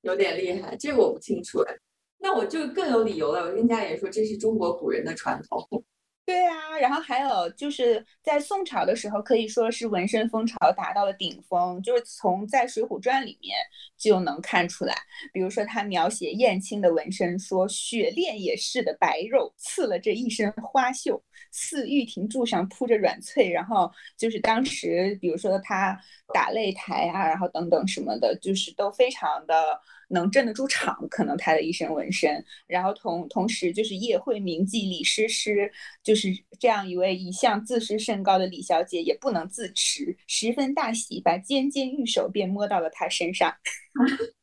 [0.00, 1.74] 有点厉害，这个我不清楚哎。
[2.18, 5.84] 那我就更有理由了，我跟家里人说，这是中国古人的传统。
[6.26, 13.54] 对啊，然后还有就是在宋朝的时候，可以说是纹身风潮达到了顶峰，就是从在《水浒传》里面
[13.98, 14.94] 就能看出来。
[15.34, 23.50] 比如说他描写燕青的纹身，说雪炼也似的白肉，刺了这一身花绣，似玉亭柱上铺着软翠。
[23.50, 25.94] 然后就是当时，比如说他
[26.32, 29.78] 打擂台啊，然后等等什么的，就是都非常的。
[30.14, 35.70] 能镇得住场，可能他的一身纹身，然后同同时就是叶惠明记李师师，
[36.02, 43.54] 就是这样一位一向自视甚高的李小姐，也不能自持，十分大喜，把尖尖玉手便摸到了他身上。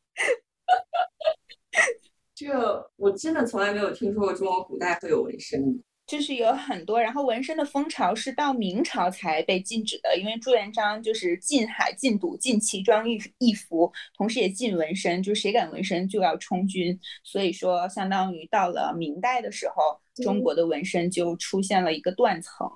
[2.36, 5.82] 这我真的从来没有听说过中国古代会有纹身。
[6.12, 17.00] 就是有很多，然后纹身的风潮是到明朝才被禁止的，因为朱元璋就是禁海、禁赌、禁奇装异异服，同时也禁纹身，就是谁敢纹身就要充军。
[17.24, 22.68] 所以说，相当于到了明代的时候，中国的纹身就出现了一个断层，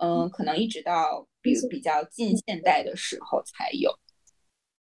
[0.00, 3.90] 嗯，可能一直到比比较近现代的时候才有。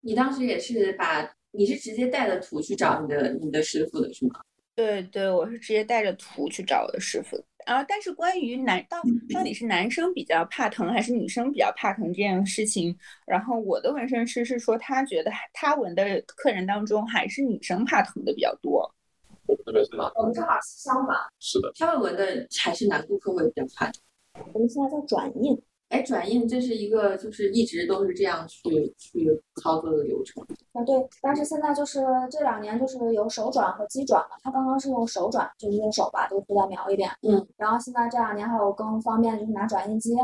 [0.01, 4.41] 你当时也是把你是直接带着图去找你的你的师傅的是吗？
[4.75, 7.41] 对对，我是直接带着图去找我的师傅。
[7.65, 9.01] 啊，但是关于男到
[9.33, 18.89] 到底是男生比较怕疼还是女生比较怕疼这件事情，然后我的纹身师是说他觉得他纹的客人当中还是女生怕疼的比较多。
[19.47, 20.11] 我们这边是男？
[20.15, 21.17] 我们正好相反。
[21.39, 21.71] 是的。
[21.77, 23.91] 他们纹的还是男顾客会比较怕。
[24.53, 25.59] 我们现在在转印。
[25.89, 28.61] 哎，转印这是一个就是一直都是这样去
[28.97, 29.29] 去
[29.61, 30.43] 操作的流程。
[30.73, 34.29] 啊，对，但是现在就是这两年就是有手转和机转了。
[34.41, 37.09] 他刚刚是用手转，就是用手把这个图再描一遍。
[37.21, 37.47] 嗯。
[37.55, 40.15] 然后现在这两年还有更方便，就是拿转印机，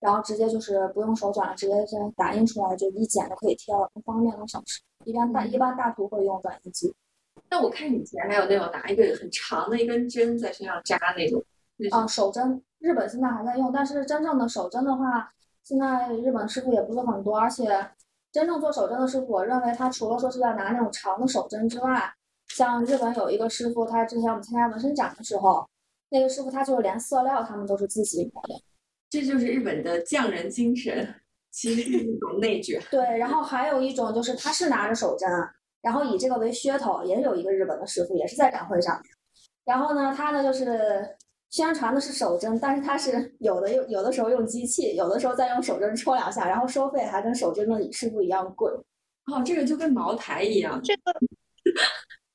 [0.00, 4.80] 然后直接就是不用手转了，直接在打印出来就一剪就可以贴了，更方便更省事。
[5.04, 6.92] 一般大一般大图会用转印机。
[7.50, 11.44] 那我看以前还有那种拿一个很长的一根针在身上扎那种。
[11.90, 12.62] 啊，手针。
[12.80, 15.32] 日本现在还在用，但是真正的手针的话，
[15.64, 17.66] 现在日本师傅也不是很多，而且
[18.30, 22.08] 真正做手针的师傅，我认为他除了说是要拿那种长的手针之外，
[22.48, 25.68] 像日本有一个师傅，他之前我们参加纹身展的时候，
[26.10, 28.54] 那个师傅他就是连色料他们都是自己磨的，
[29.10, 31.12] 这就是日本的匠人精神，
[31.50, 32.80] 其实是一种内卷。
[32.92, 35.28] 对，然后还有一种就是他是拿着手针，
[35.82, 39.10] 然后以这个为噱头，也有一个日本的师傅，也是在展会上面，
[39.64, 41.16] 然后呢，他呢就是。
[41.50, 48.70] 宣传的是手针，但是它是 有的用，有的时候用机器，有的时候再用手针戳两下，然后收费还跟手针的师傅一样贵。
[49.26, 51.14] 哦，这个就跟茅台一样，这个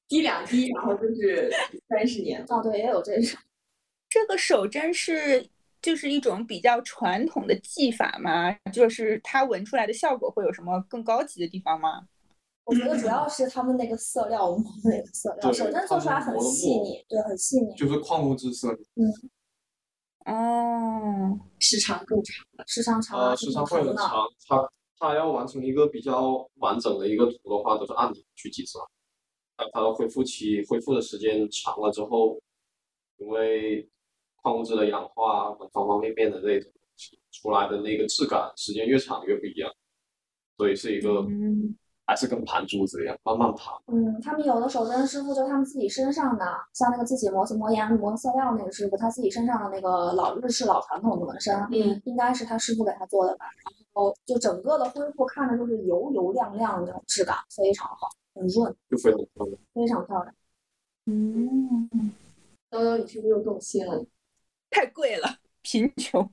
[0.07, 1.51] 滴两滴，然后就是
[1.89, 2.43] 三十年。
[2.49, 3.39] 哦，对，也有这种。
[4.09, 5.43] 这个手针是
[5.81, 8.55] 就是一种比较传统的技法吗？
[8.71, 12.03] 就是它纹出来的效果会有什么更高级的地方吗？
[12.65, 19.11] 我觉得主要是他们那个色料磨的那个色料，对手针做出来很细腻，对，很细腻，就是矿物质色，嗯
[20.25, 22.45] 哦，时长更长。
[22.65, 23.83] 时长长时长会。
[23.83, 24.25] 很长。
[24.47, 28.81] 它它要完成一个比较完整的一个图的话，都是按年去计算。
[29.57, 32.41] 那它的恢复期恢复的时间长了之后，
[33.17, 33.89] 因为
[34.37, 36.71] 矿物质的氧化等方方面面的这种
[37.31, 39.69] 出来的那个质感，时间越长越不一样。
[40.55, 43.73] 所以是一个嗯还是跟盘珠子一样，慢慢盘。
[43.87, 53.45] 嗯，他们有的手针师傅就他们自己身上的，像那个自己磨磨岩磨色料那个师傅，他自己身上的那个老日式老传统的纹身，嗯，应该是他师傅给他做的吧。
[53.93, 59.57] 然后就整个的恢复看着就是油油亮亮的那种质感，非常好，很润，就非常漂亮。
[59.73, 60.35] 非常漂亮。
[61.05, 61.89] 嗯，
[62.71, 64.03] 悠悠，你是不是又动心了？
[64.71, 66.27] 太贵了，贫穷。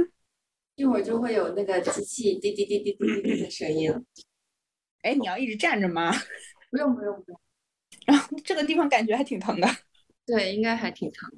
[0.76, 4.00] 一会儿就会有那个机器滴滴滴滴滴滴滴的声音了。
[5.02, 6.12] 哎，你要一直站着吗？
[6.70, 7.40] 不用不用不用，
[8.06, 9.68] 然后 这个地方感觉还挺疼的。
[10.26, 11.30] 对，应该还挺疼。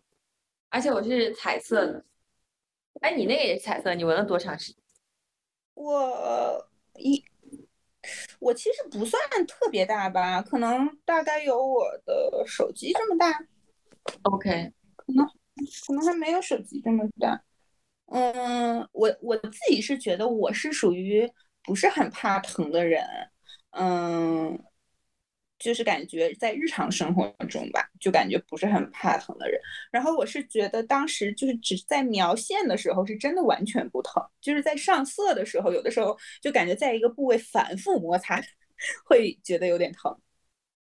[0.68, 2.04] 而且我是彩色的。
[3.00, 4.82] 哎，你那个也是彩色，你纹了多长时间？
[5.74, 7.24] 我一，
[8.38, 13.46] 我其实不算特别大吧，可能大概有我的手机这么大
[14.22, 17.42] ，OK，可能还没有手机这么大。
[18.06, 21.26] 嗯，我我自己是觉得我是属于
[21.64, 23.02] 不是很怕疼的人，
[23.72, 24.58] 嗯，
[25.58, 29.60] 就是感觉在日常生活中吧，就感觉不是很怕疼的人。
[29.90, 38.40] 然后我是觉得当时就是只在描线的时候是真的完全不疼，就是在上色的时候，有的时候就感觉在一个部位反复摩擦，
[39.04, 40.16] 会觉得有点疼。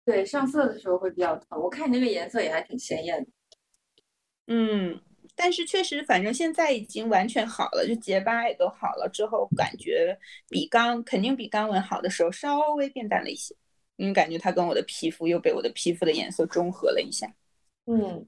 [0.04, 1.62] 对，上色的时候会比较疼。
[1.62, 3.30] 我看你那个颜色也还挺鲜艳的。
[4.48, 5.00] 嗯，
[5.36, 10.18] 但是确实，反正现在已经完全好了，就结疤也都好了之后，感觉
[10.50, 13.56] 比刚肯定比刚纹好的时候稍微变淡了一些，
[13.96, 17.34] 因为感觉它跟我的皮肤又被我的皮肤的颜色中和了一下。
[17.86, 18.28] 嗯，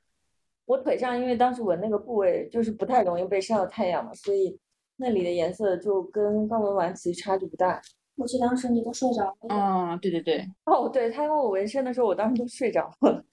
[0.65, 4.57] 我腿上因为当时纹那个部位就是不太容易被晒到太阳嘛，所以
[4.95, 7.81] 那里的颜色就跟刚纹完其实差距不大。
[8.15, 13.25] 我记得当时你都睡着了，嗯，对对对，哦，对，他给我纹身的时候，我当时都睡着了。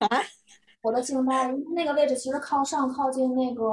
[0.82, 3.64] 我的静脉因为那个位置其实靠上靠近那个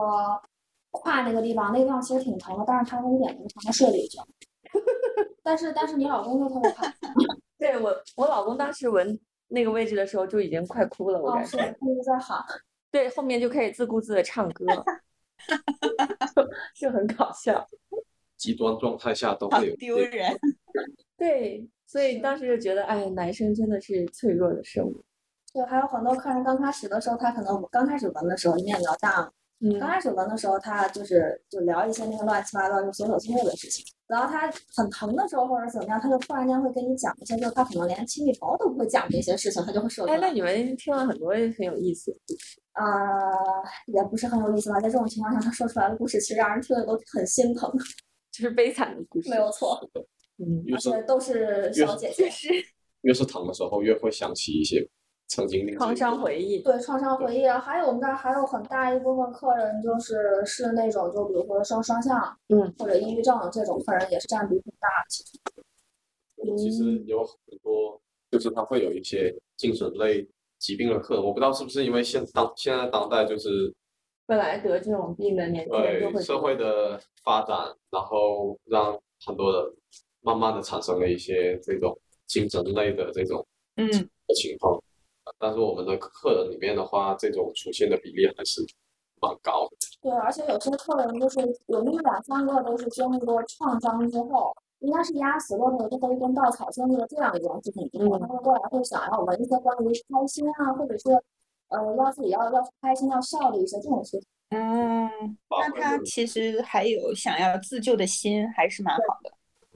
[0.91, 4.25] 胯那个地方，那个地方其实挺疼的，但是他一点都不疼，他睡了一觉。
[5.41, 6.85] 但是但是你老公就特别怕，
[7.57, 11.49] 对我，我老公当时闻那个位置的时候就已经快哭了，我哦感觉。
[11.51, 12.39] 是他一直在喊，
[12.91, 14.65] 对，后面就可以自顾自的唱歌，
[16.79, 17.65] 就很搞笑。
[18.37, 20.31] 极端状态下都会有丢人。
[21.17, 25.03] 对，所以当时就觉得，哎，男生真的是脆弱的生物。
[25.53, 29.31] 对，还有很多客人刚开始的时候，他可能刚开始纹的时候面比较大，
[29.61, 40.29] 嗯刚开始纹的时候，他就是就聊一些那个乱七八糟就琐琐碎碎的事情，然后他很疼的时候或者怎么样，他就突然间会跟你讲一些，就他可能连亲密朋友都不会讲这些事情，他就会说哎，那。
[40.29, 42.15] 你们听了很多很有意思。
[42.73, 42.85] 啊、
[43.87, 47.69] 也不是很有意思吧，在这种情况下，他说出来的故事其实让人听了都很心疼。
[48.31, 49.29] 就是悲惨的故事。
[49.29, 49.77] 没有错，
[50.37, 52.29] 嗯，而且都是小姐姐。
[53.01, 54.77] 越是疼的时候，越会想起一些
[55.29, 56.59] 曾经令自己创伤回忆。
[56.61, 65.07] 对创伤回忆啊，还有我们这儿还有很大一部分客人就是是那种就比如说双双向，嗯，或者抑郁症这种客人也是占比很大的。
[65.09, 73.73] 其实其实有很多，就是他会有一些精神类疾病的客人，我不知道是不是因为现当现在当代就是
[74.25, 77.55] 本来得这种病的年轻人就会对社会的发展，
[77.91, 79.73] 然后让很多人
[80.21, 83.91] 慢慢的产生了一些这种精神类的这种嗯，
[84.35, 84.81] 情况。
[85.37, 88.61] 但是我们的客人里面的话，这种出现的比例还是
[89.21, 89.77] 蛮高的。
[90.01, 101.09] 对，而且有些客人就是有那么两三个都是经历过创伤之后，应该是压死骆驼的最后一根稻草，经历了这样一件事情之后，他们过来会想要纹一些关于开心啊，或者是
[101.67, 104.27] 呃要自己要要开心要笑的一些这种事情。
[104.49, 109.31] 嗯，那他其实还有想要自救的心，还是蛮好的。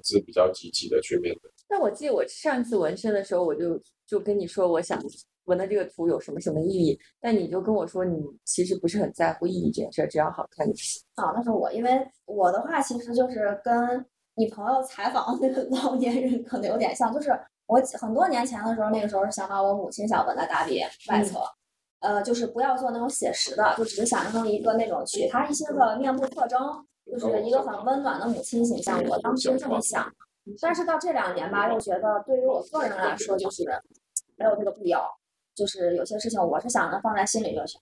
[0.06, 1.49] 是比较积极的去面对。
[1.66, 5.01] 但我记得我上次纹身的时候，我就就跟你说，我想
[5.46, 11.02] 纹的这个图有什么什么意义，但你就跟我说，你其实不是很在乎意义这件事儿，只要好看就行。
[11.16, 17.32] 啊，那是我，因为我的话其实就是跟你朋友采访那个老年人可能有点像，就是
[17.68, 21.39] 我很多年前的时候，那个时候是想把我母亲想纹在大臂外侧，
[22.00, 26.60] 呃，就是不要做那种写实的，就只是想弄一个那种取她一些个面部特征，
[27.06, 29.02] 就是一个很温暖的母亲形象。
[29.08, 30.12] 我当时这么想，
[30.62, 33.64] 但是到这两年吧，又觉得对于我个人来说，就是
[34.36, 35.08] 没有这个必要，
[35.56, 37.80] 就是有些事情我是想着放在心里就行。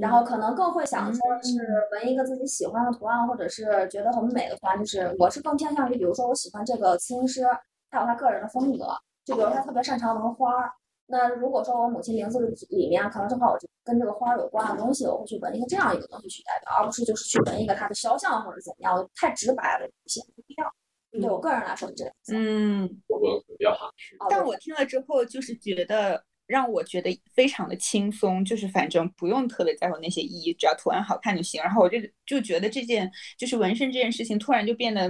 [0.00, 1.56] 然后可能更会想说是
[1.92, 4.76] 纹一个自己喜欢的图案，或者是觉得很美的图案。
[4.76, 7.44] 就是我是更偏向于，比如说我喜欢这个刺青师，
[7.88, 8.88] 他有他个人的风格，
[9.24, 10.72] 就比如他特别擅长纹花儿。
[11.06, 12.40] 那如果说我母亲名字
[12.70, 20.66] 里面可能正好我就跟这个花儿有关的东西，我会去纹一个这样一个东西去代表，而不是就是去纹一个他的肖像或者怎么样，太直白了不行，不必要。
[21.12, 22.14] 对我个人来说是这样。
[22.32, 23.20] 嗯，我
[23.56, 24.16] 比较含蓄。
[24.28, 26.20] 但我听了之后就是觉得。
[26.48, 31.62] 让我觉得非常的轻松，就是反正不用特别在乎那些意义，只要图案好看就行。
[31.62, 35.08] 然后我就就觉得这件就是纹身这件事情，突然就变得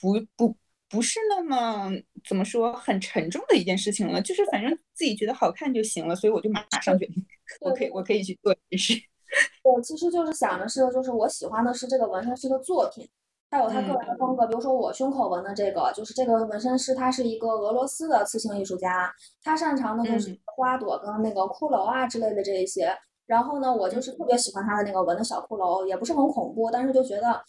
[0.00, 0.56] 不不
[0.88, 1.92] 不是那么
[2.26, 4.20] 怎么说很沉重的一件事情了。
[4.22, 7.26] 就是反正自己觉得好看就行了，所以我就马上决定，
[7.60, 8.94] 我可以我可以去做这件事。
[9.62, 13.06] 我其实就是想的是，就是我喜欢的是这个纹身师的作品。
[13.50, 19.10] 他有他个人的风格，比如说我胸口纹的这个，就是这个纹身师，他是一个俄罗斯的刺青艺术家，
[19.42, 22.92] 他擅长的就是花朵跟那个骷髅啊之类的这一些。
[23.26, 27.42] 然后呢，我就是特别喜欢他的那个纹的小骷髅，也不是很恐怖，但是就觉得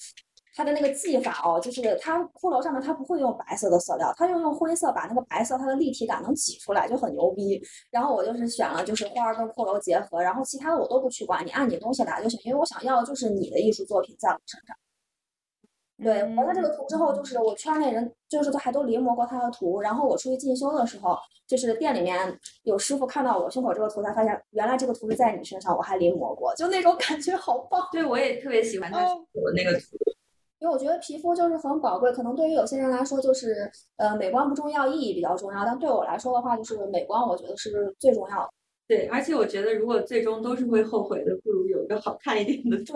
[0.55, 7.61] 他的那个技法哦，就是他骷髅上面他不会用白色的色料，他用用灰色把那个白色它的立体感能挤出来，就很牛逼。
[7.91, 14.75] 然后我就是选了就是花儿跟骷髅结合，然后其他的我都不去管，你按你东西来就行，因为我想要的就是你的艺术作品在我身上。
[16.01, 19.81] 对，完了这个图之后，就是我圈内人就是都还都临摹过他的图。
[19.81, 27.85] 然后我出去进修的时候，就是店里面有师傅看到我胸口这个图，才发现原来这个图是在你身上，我还临摹过，就那种感觉好棒。
[27.91, 29.97] 对，我也特别喜欢他我那个图，
[30.59, 32.11] 因为我觉得皮肤就是很宝贵。
[32.13, 35.65] 可能对于有些人来说，就是呃美观不重要，意义比较重要。
[35.65, 38.49] 但对我来说的话，就是美观，我觉得是最重要的。
[38.89, 42.93] 对，而且我觉得，如果最终都是会后悔的，不如有一个好看一点的图。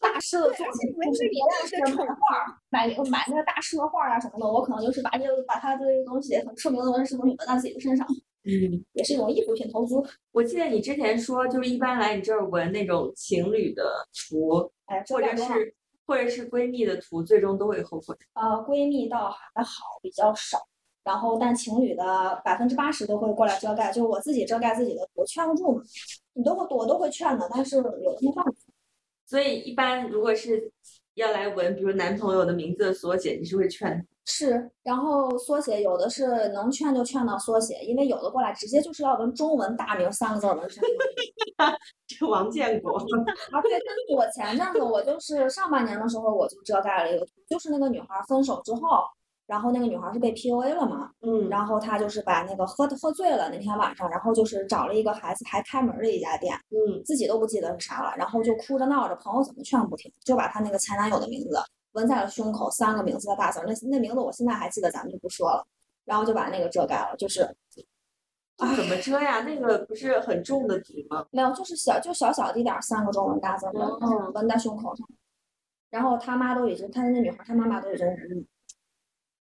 [0.00, 8.04] 大师的作品， 不是别的是画，买买那个大师的画啊什么的，我可能就是把这个把他的这个东西很出名的东西纹在自己的身上。
[8.42, 9.94] 嗯，也是一种艺术品投资。
[10.32, 15.72] 我记得你之前说，就是一般来你这儿纹那种情侣的图，哎或者是
[16.06, 18.16] 或者是闺蜜的图，最终都会后悔。
[18.34, 20.58] 呃，闺蜜倒还好，比较少。
[21.06, 22.02] 然后，但情侣的
[22.44, 25.80] 百分之八十都会过来遮盖，就是我自己遮盖自己的，我劝不住嘛。
[26.32, 28.52] 你都会，我都会劝的，但是有没办法。
[29.24, 30.68] 所以，一般如果是
[31.14, 34.04] 要来纹，比如男朋友的名字的缩写，你是会劝？
[34.24, 40.82] 是，然后缩写有的是能劝就劝到缩写，因为有的过来直接就是要纹中文大名三个字纹身。
[42.08, 42.98] 这王建国。
[42.98, 48.80] 啊，对，但是我前阵子我就是上半年的时候我就遮盖了一个，就是那个女孩分手之后。
[49.46, 51.10] 然后那个女孩是被 PUA 了嘛？
[51.20, 61.56] 嗯，然后她就是把那个喝喝醉了那天晚上，然后就是找了一个孩子还开门的一家店，嗯，自己都不记得是啥了，然后就哭着闹着，朋友怎么劝不听，就把她那个前男友的名字
[61.92, 65.64] 纹在了胸口，三个名字的大字，那那名字我现在还记得，咱们就不说了，
[66.04, 67.48] 然后就把那个遮盖了，就是，
[68.58, 69.42] 怎么遮呀？
[69.42, 71.24] 那个不是很重的纸吗？
[71.30, 75.06] 没有，就是小就小小的一点三个中文大字纹纹在胸口上，
[75.88, 78.06] 然后他妈都已经，他那女孩他妈妈都已经。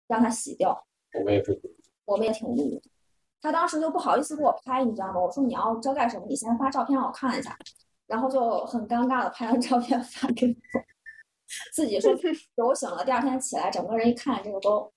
[0.07, 1.51] 让他洗掉，我们也不，
[2.05, 2.81] 我们也挺无语的。
[3.41, 5.19] 他当时就不好意思给我拍，你知道吗？
[5.19, 7.57] 我说你要遮盖什么，你先发照片让我看一下。
[8.07, 10.79] 然后就很尴尬的拍了照片发给我，
[11.73, 12.13] 自己说
[12.55, 14.93] 酒醒了，第二天起来整个人一看这个都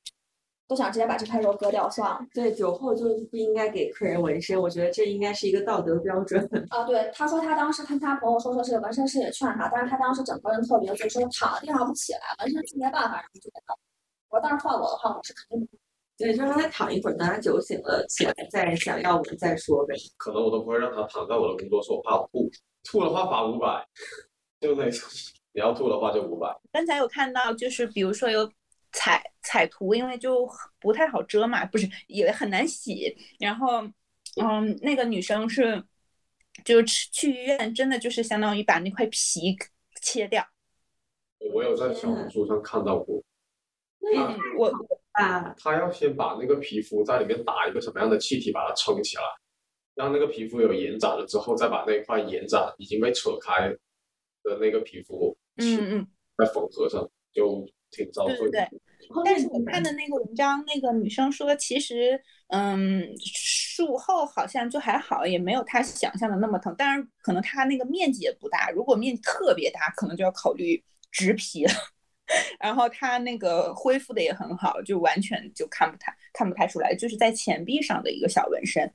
[0.67, 2.21] 都想直接把这块肉割掉算了。
[2.35, 6.47] 对，酒后就不应该给客人纹身，我觉得这应该是一个道德标准。
[6.69, 13.75] 啊，对，他说他当时跟他朋友说说是纹身师也劝他，但是他当时整个人特别醉，说躺在地上不起来，纹身师没办法，然后就给他。
[14.29, 15.79] 我当时换我的话，我是肯定不。
[16.17, 19.95] 对，就让他躺一会儿，等他酒醒了起来再想要我们再说呗。
[20.17, 22.51] 可能我都不会让他躺在我的工作室，我怕我吐，
[22.83, 23.87] 吐的话罚五百，
[24.61, 25.09] 就那种。
[25.53, 26.55] 你要吐的话就五百。
[26.71, 28.49] 刚才有看到，就是比如说有
[28.93, 30.49] 彩彩图，因为就
[30.79, 33.17] 不太好遮嘛，不是也很难洗。
[33.41, 33.83] 然后，
[34.41, 35.83] 嗯，那个女生是，
[36.65, 39.57] 就去医院，真的就是相当于把那块皮
[40.03, 40.45] 切掉。
[41.55, 43.23] 我有在小红书上看到过。
[44.17, 44.73] 嗯，我
[45.13, 49.23] 啊，他要先把那个皮肤在里面打一个什么样的气体，把它撑起来，
[49.95, 53.69] 让那个皮肤有延展了之后，再把那块延展已经被扯开
[54.43, 56.07] 的那个皮肤，嗯嗯，
[56.37, 58.37] 再缝合上，就挺遭罪。
[58.37, 58.81] 对对对。
[59.25, 66.75] 但是我看的那个文章，那个女生说，其实嗯，术后好像就还好，也没有她想象的那么疼。
[66.77, 71.73] 当然，可能她那个面积也不大，如果面积特别大，可能就要考虑植皮了。
[72.59, 78.93] 然后他那个恢复的也很好，就完全就看不太看不太出来，就是在前臂上的一个小纹身。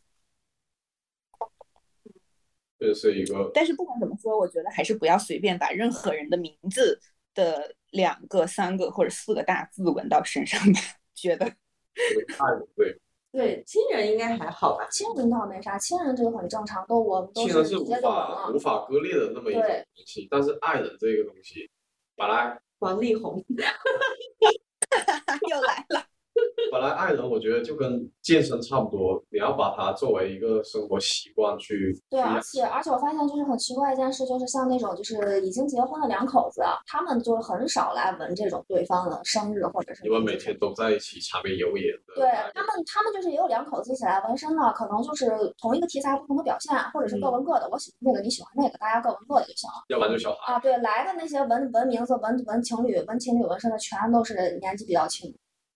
[2.80, 3.52] 这是一个。
[3.54, 7.00] 但是不管怎么说，我觉得还是不要随便把任何人的名字
[7.34, 10.80] 的两个、三个或者四个大字纹到身上吧。
[11.16, 11.46] 觉得。
[11.46, 12.98] 太对。
[13.34, 14.88] 对，亲人应该还好吧？
[14.92, 18.36] 亲人倒没啥，亲人这个很正常，都我们都亲人是无直接就纹了。
[18.36, 21.68] 法无法割裂的那么一种东西，但是爱人这个东西，
[22.16, 23.42] 本来王力宏，
[25.50, 26.06] 又来了。
[26.72, 45.30] 本来爱人我觉得就跟健身差不多，你要把它作为一个生活习惯去对，而且而且我发现就是很奇怪一件事，就是像那种就是已经结婚的两口子，他们就很少来纹这种对方的生日或者是你们每天都在一起柴米油盐的，对他们，他们就是也有两口子一起来纹身的，可能就是
[45.60, 47.70] 同一个题材不同的表现，或者是各纹各的。
[47.72, 49.76] 我喜欢这个，你喜欢那个，大家各纹各的就行了。
[49.90, 50.54] 要不然就小孩。
[50.54, 55.34] 啊，对，来的那些纹纹名字、纹纹情侣、纹情侣纹身的，全都是年纪比较轻、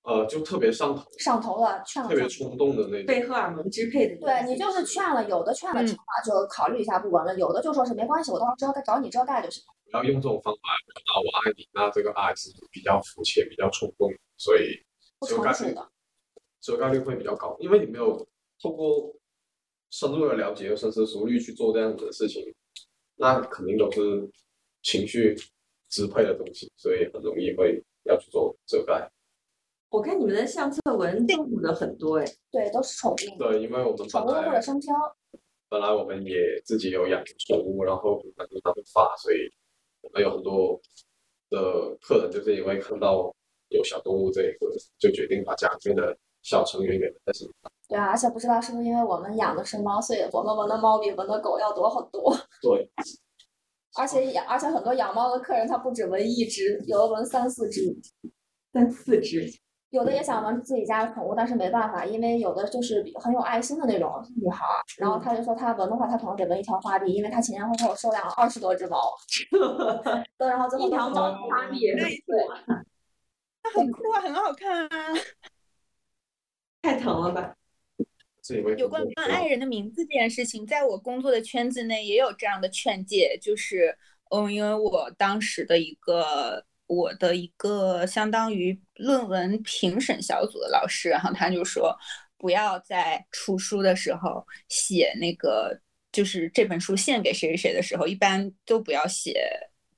[0.07, 2.29] 呃，就特别上头，上头了，劝了特别。
[2.29, 3.05] 冲动的那种。
[3.05, 4.15] 被荷尔蒙支配的。
[4.21, 5.93] 对你就是劝了，有的劝了就
[6.49, 9.73] 考虑一下不纹了，有的就说是没关系，我到时候遮盖找你遮盖就行了。
[9.83, 14.79] 不要用这种方法来表达我爱你，那这个爱是比较肤浅、比较冲动，所以
[15.19, 15.89] 不折概率成熟的，
[16.61, 18.25] 遮盖率会比较高，因为你没有
[18.61, 19.13] 透过
[19.89, 22.41] 深入的了解、深思熟虑去做这样子的事情，
[23.17, 24.29] 那肯定都是
[24.83, 25.35] 情绪
[25.89, 29.05] 支配的东西，所以很容易会要去做遮盖。
[29.89, 34.93] 我看你们的相册纹动物的很多哎，对，都是宠物，对，因为我们宠物或者生肖。
[35.69, 39.37] 本来我们也自己有养宠物，然后平常跟他们发，所以
[40.01, 40.79] 我们有很多
[41.49, 43.33] 的客人就是因为看到
[43.69, 44.67] 有小动物这一个，
[44.97, 47.71] 就决定把家里面的小成员给纹在身上。
[47.87, 52.35] 对啊，而且不知道是不是因为我们养的是猫，所以我们闻的猫比闻的狗要多很多。
[52.61, 52.89] 对，
[53.97, 57.95] 而且养，而且很多养猫的客人他不止闻一只，有的闻三四只，
[58.73, 59.49] 三四只。
[59.91, 69.13] 有的也想纹自己家的宠物，但是没办法，因为有的就是很有爱心的那种女孩儿，然后她就说她纹的话，她可能得纹一条花臂，因为她前前后后收养了二十多只猫，
[70.37, 72.19] 对然后最后一条猫花臂对，
[73.63, 75.13] 它很酷啊，很好看啊。
[76.81, 77.55] 太疼了吧？
[78.77, 83.97] 有关爱人的名字这件事情，在我工作的圈子内也有这样的劝诫，就是，
[84.31, 91.95] 嗯，因为我当时的一个我的一个相当于论文评审小组的老师，然后他就说，
[92.37, 95.79] 不要在出书的时候写那个，
[96.11, 99.47] 就是这本书献给谁谁谁的时候，一般都不要写，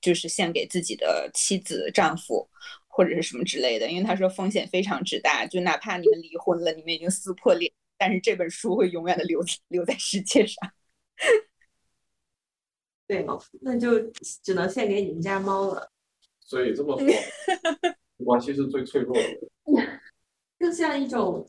[0.02, 2.50] 就是献给自己的妻子、丈夫。
[2.92, 10.70] 或者是什么之类的，因为他说风险非常之大，就哪怕你们离婚了，你们已经撕破脸，但是这本书会永远的留留在世界上。
[13.08, 13.26] 对？
[13.62, 13.98] 那就
[14.44, 15.90] 只能献给你们家猫了，
[16.50, 17.08] 所以这么说，
[18.26, 19.22] 关系是最脆弱的。
[20.58, 21.48] 更像一种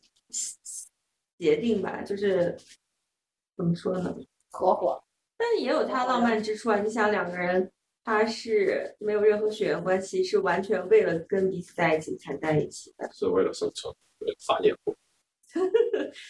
[1.38, 2.54] 协定吧，就是
[3.56, 4.14] 怎么说呢？
[4.50, 5.02] 合伙。
[5.38, 6.78] 但也有它浪漫之处啊！
[6.80, 7.72] 你想两个人，
[8.04, 13.10] 他是没有任何血缘关系，是完全为了跟彼此在一起才在一起的。
[13.10, 14.94] 是为了生存，为了繁衍后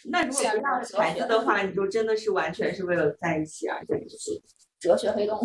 [0.04, 4.40] 那如果不要孩子的话，你就真的是完全是为了在一起而在一起。
[4.78, 5.40] 哲学黑洞。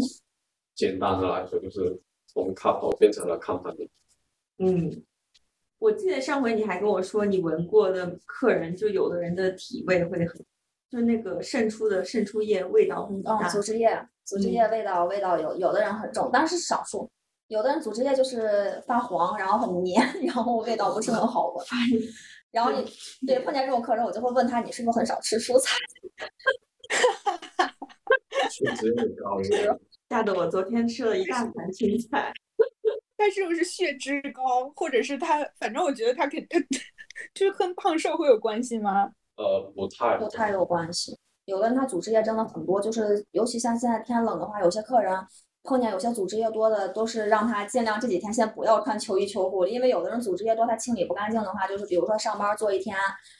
[0.76, 2.00] 简单的来说，就是
[2.36, 3.90] 从 couple 变成了 company。
[4.60, 5.04] 嗯，
[5.80, 10.46] 我记得上回你还跟我说，你闻过的客人，就有的人的体味会很，
[10.90, 13.48] 就那个渗出的渗出液味道很嗯，大。
[13.48, 13.90] 组织液，
[14.26, 17.10] 组织液味道味道有有的人很重，但是少数。
[17.48, 21.66] 有的人组织液就是发黄，然后很黏， 然后味道不是很好闻。
[22.52, 22.86] 然后你
[23.26, 25.78] 对碰见这种客人，我就会问他，你是不是很少吃蔬菜？
[28.50, 29.42] 血脂很高，
[30.10, 32.32] 吓得我昨天吃了一大盘青菜。
[33.18, 36.60] 他是不是血脂高，或者是他，反正我觉得他肯他
[37.34, 39.10] 就是跟胖瘦会有关系吗？
[39.38, 41.18] 呃，不太不太有关系。
[41.46, 45.18] 有的人他组织液真的很多，就是尤其像现在天冷的话，有些客人
[45.64, 52.98] 碰见有些组织液多的，都是让他尽量这几天先不要穿秋衣秋裤，因为有的人组织液多，他清理不干净的话，就是比如说上班坐一天，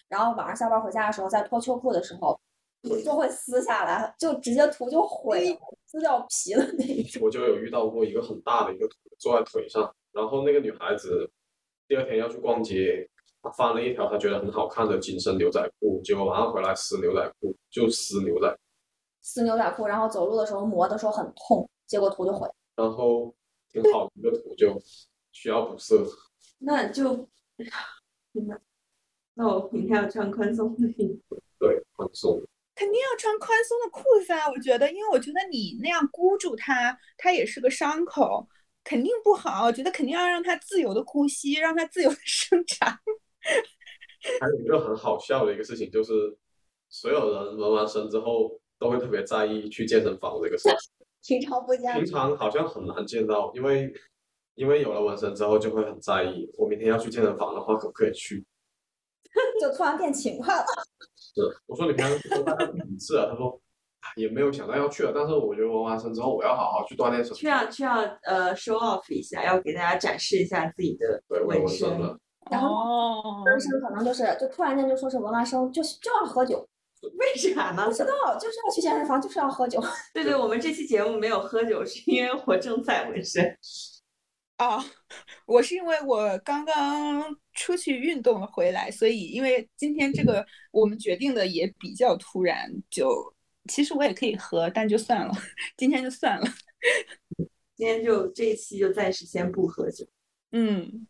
[0.08, 2.40] 然后晚上下班回家的时候，在脱秋裤的时候
[3.04, 7.22] 就会撕下来，就直接涂就毁了，撕掉皮的那一种。
[7.24, 11.30] 我就有遇到过一个很大的一个图坐在腿上，然后那个女孩子
[11.88, 13.10] 第二天要去逛街，
[13.42, 18.58] 她翻了一条她觉得很好看的紧身牛仔裤，结果晚上回来撕牛仔裤，就撕牛仔，
[19.22, 22.50] 撕牛仔裤，然后走路的时候磨的时候很痛，结果图就毁。
[22.76, 23.34] 然后
[23.72, 24.80] 挺好的一个图就
[25.32, 26.06] 需要补色。
[26.60, 27.28] 那就，
[29.34, 31.38] 那我明天要穿宽松的衣服。
[31.60, 32.42] 对，宽松。
[32.76, 34.50] 肯定要穿宽松的裤子啊！
[34.52, 38.48] 我觉得，因为我觉得你那样箍住它，它也是个伤口，
[38.84, 39.66] 肯定不好。
[39.66, 42.90] 我觉得肯定要让它自由的呼吸，让它自由的生长。
[44.42, 46.38] 还有一个很好笑的一个事情就是，
[46.90, 50.78] 所有人纹完身之后都会特别在意去健身房这个事情。
[51.26, 53.94] 平常不加平常好像很难见到，因为
[54.56, 58.46] 因为有了纹身之后就会很在意，我明天要去健身房的话可不可以去？
[59.60, 60.66] 就突然变勤快了。
[61.18, 63.28] 是，我说你平常去多锻炼几次啊？
[63.30, 63.50] 他说
[64.00, 67.42] 啊也没有想到要去了，但是我觉得纹完身之后我要好好去锻炼身体。
[67.42, 71.90] 需要需要呃 show off 一下，要给大家展示一下自己的对，我纹纹身。
[72.52, 76.66] 然后哦，纹身可能就是就突然间就说是纹完身就就要喝酒，
[77.02, 77.92] 为啥呢不？
[77.92, 79.84] 知道就是要去健身房就是要喝酒。
[80.14, 83.58] 对对，我们这期节目没有喝酒，是因为我正在纹身。
[84.58, 84.80] 啊，
[85.48, 93.34] 我是因为我刚刚出去运动了回来，所以因为今天这个我们决定的也比较突然，就
[93.70, 95.34] 其实我也可以喝，但就算了，
[95.76, 96.46] 今天就算了。
[97.76, 100.06] 今天就这一期就暂时先不喝酒。
[100.52, 101.08] 嗯，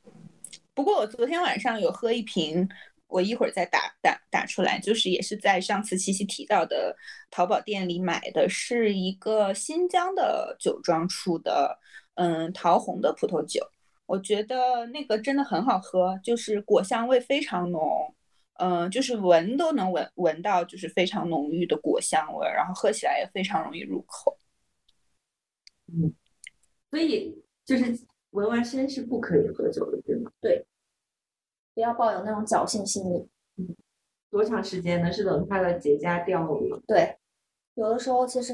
[0.73, 2.67] 不过我昨天晚上有喝一瓶，
[3.07, 6.95] 我一会儿再打打打出来，就是也是在上次七夕提到的
[7.29, 11.77] 淘宝店里买的，是一个新疆的酒庄出的，
[12.15, 13.61] 嗯，桃红的葡萄酒，
[14.05, 18.13] 我觉得那个真的很好喝，就是果香味非常浓，
[18.53, 24.37] 嗯，就是闻都能闻闻到，就是非常浓郁的果香味儿，然后喝起来也非常容易入口。
[25.87, 26.13] 嗯
[26.91, 27.99] 所以就是
[28.31, 30.31] 纹完身是不可以喝酒的，对吗？
[30.41, 30.65] 对
[31.73, 33.27] 不要抱有那种侥幸心理。
[33.57, 33.75] 嗯
[34.31, 35.09] 多长时间呢？
[35.11, 36.77] 是等它的结痂掉了吗？
[36.85, 37.17] 对，
[37.75, 38.53] 有的时候其实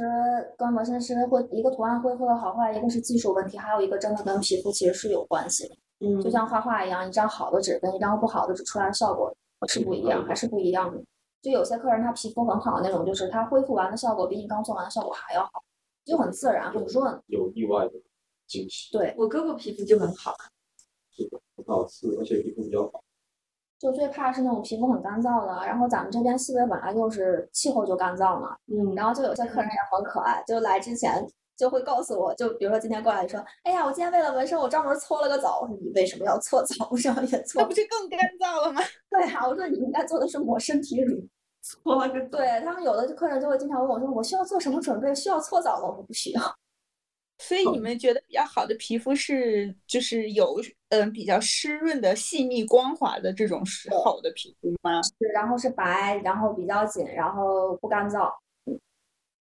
[0.57, 5.76] 跟纹身师会一个图案恢复的好坏，一个是技术问题，还有一个真的跟皮肤其实是有关系的。
[6.03, 9.32] 嗯就像画画一样，一张好的纸跟一张不好的纸出来的效果
[9.67, 10.99] 是不一样，还是不一样的。
[11.39, 15.63] 就有些客人他皮肤很好的那种，就是他恢复完的效果比你刚做完的效果还要好，
[16.03, 17.22] 就很自然很润。
[17.28, 17.93] 有意外的
[18.47, 20.36] 惊喜，对，我哥哥皮肤就很好，
[21.11, 23.03] 是的，很好吃，而且皮肤比较好。
[23.82, 31.27] 就最怕是那种皮肤很干燥的，然后咱们这边西北本来就是气候就干燥嘛，嗯，然后就有些客人也很可爱，就来之前
[31.57, 35.61] 就会告诉我，就比如说今天过来说，哎呀，我今天为了纹身，我专门搓了个澡。
[35.61, 36.88] 我说你为什么要搓澡？
[36.91, 37.73] 为什么也搓那不？
[37.73, 38.82] 是更干燥了吗？
[39.09, 41.17] 对啊，我说你应该做的是抹身体乳。
[41.63, 45.13] 搓了个对他们有的客人就会经常问我说，我需要做什么准备？
[45.15, 45.88] 需要搓澡吗？
[45.89, 46.41] 我说不需要。
[47.41, 55.01] 所以你们觉得比较好的皮肤是就是有嗯比较湿润的、细腻光滑的这种是好的皮肤吗？
[55.01, 58.31] 是，然后是白，然后比较紧，然后不干燥。
[58.65, 58.79] 嗯，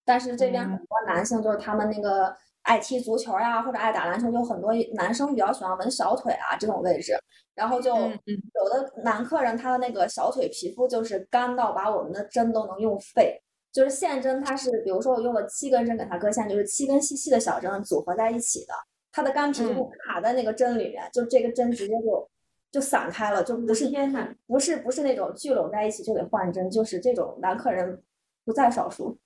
[0.03, 7.13] 但是这边很多男性就是他们那个爱踢足球呀，或者爱打篮球，就很多男生比较喜欢纹小腿啊这种位置，
[7.53, 13.39] 然后就有的男客人他的那个小腿皮肤就是干到把我们的针都能用废。
[13.71, 18.73] 就是线针，它是比如说我用了七根针给它割线，就是七根细细的小针组合在一起的，
[19.11, 22.29] 它的干皮就卡在那个针里面，就这个针直接就
[22.71, 28.03] 就散开了，就不是天呐，不是不是那种聚拢在一起就得换针，就是这种男客人
[28.43, 29.17] 不在少数。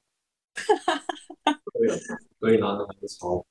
[0.56, 1.90] 所以
[2.40, 3.46] 所以男的很糙，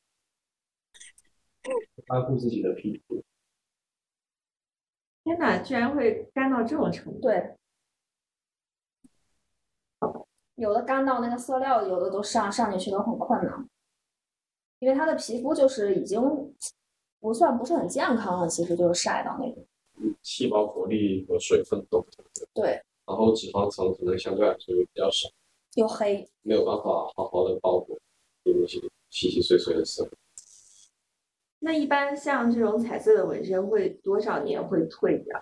[2.09, 3.23] 爱护自己的皮肤。
[5.23, 7.21] 天呐，居然会干到这种程度！
[7.21, 7.57] 对，
[10.57, 13.69] 有的干到那个色料，有的都上上进去都很困难，
[14.79, 16.21] 因为他的皮肤就是已经
[17.21, 19.67] 不算不是很健康了，其实就是晒到那种。
[20.23, 22.05] 细胞活力和水分都
[22.53, 25.29] 对，然后脂肪层可能相对来说也比较少，
[25.75, 26.29] 又黑。
[26.43, 26.83] 没有办法
[27.15, 27.99] 好好的包裹
[28.45, 28.81] 那些
[29.11, 30.09] 细细碎碎的丝。
[31.61, 35.41] 那一般像这种彩色的纹身会多少年会退掉？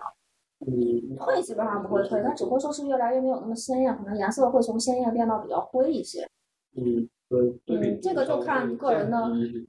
[0.65, 6.27] 嗯，退基本上不会退，它只会说是越来越没有那么鲜艳，可能颜色会从鲜艳变到比较灰一些。
[6.75, 9.17] 嗯，对嗯，这个就看个人的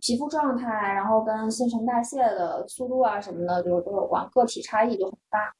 [0.00, 5.52] 皮肤状态，然后跟新陈代谢的速度啊什么的，就都有关，个体差异就很大。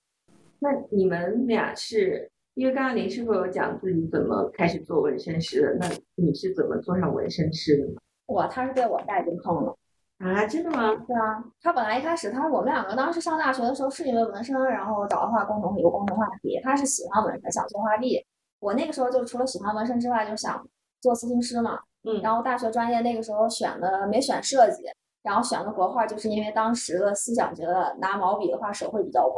[0.60, 7.94] 那你们俩是因为刚刚林师傅有讲自己怎么开始做纹身师的，那你是怎么做上纹身师的呢？
[8.26, 9.76] 我他是被我带进坑的，
[10.24, 10.94] 啊，真的吗？
[11.06, 18.24] 对啊，他本来一开始他我们两个当时上大学的时候是因为纹身，然后找的话共同有共同话题，他是喜欢纹身，想做画壁。
[18.58, 20.66] 我那个时候就除了喜欢纹身之外，就想
[21.02, 21.78] 做刺青师嘛。
[22.06, 24.84] 嗯然后大学专业那个时候选的没选设计，
[25.22, 29.34] 然后选的国画，就是因为当时的思想觉得拿毛笔的话手会比较稳，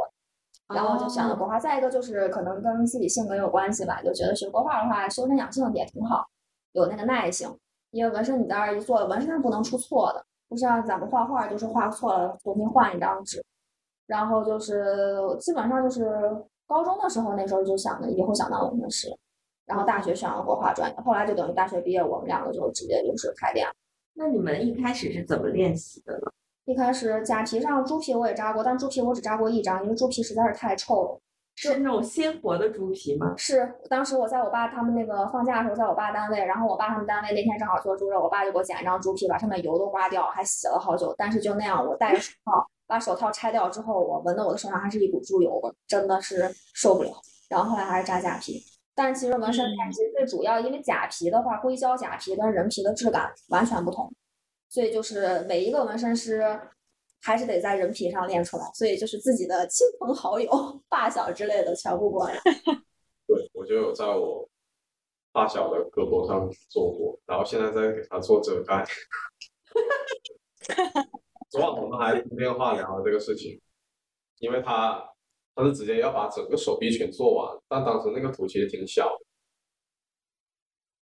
[0.73, 1.59] 然后就选了国画。
[1.59, 6.25] 再一个就是可能跟自己性格有关系吧，就觉得学国画的话修身养性也挺好，
[6.71, 7.53] 有那个耐性。
[7.91, 13.43] 因为纹身你在那儿一做，纹身是不能出错的，不像咱们画画就是画错了重新换一张纸。
[14.05, 16.09] 然后就是基本上就是
[16.65, 19.09] 高中的时候，那时候就想着以后想当工程师，
[19.65, 23.73] 然后大学选了国画专业，后来就等于大学毕业，我们两个就直接就是开店了。
[24.13, 26.31] 那你们一开始是怎么练习的呢？
[26.63, 31.19] 一开始假皮上猪皮我也扎过，但猪皮我只扎过一张，因为猪皮实在是太臭了。
[31.57, 33.33] 是那种鲜活的猪皮吗？
[33.35, 41.13] 是当时我在我爸他们那个放假的时候，在我爸单位，然后我爸他们单位那天正好做猪肉，我爸就给我剪一张猪皮，把上面油都刮掉，还洗了好久。
[41.17, 47.11] 但是就那样，我戴着手套，把手套拆掉之后，我闻到我的手上还是一股猪油味，真的是受不了。
[47.49, 48.61] 然后后来还是扎假皮。
[48.93, 54.13] 但是其实纹身它其实最主要，因为假皮的话，硅胶假皮跟人皮的质感完全不同，
[54.69, 56.59] 所以就是每一个纹身师
[57.21, 60.49] 还是得在人皮上练出来，所以就是自己的亲朋好友、
[60.89, 62.39] 发小之类的全部过来。
[63.27, 64.47] 对，我就有在我
[65.33, 68.85] 发小的胳膊上做过，然后现在在给他做遮盖。
[71.49, 73.61] 昨晚我们还通电话聊了这个事情，
[74.39, 75.13] 因为他
[75.55, 79.25] 他是直接要把整个手臂全做完，但当时那个图其实挺小的。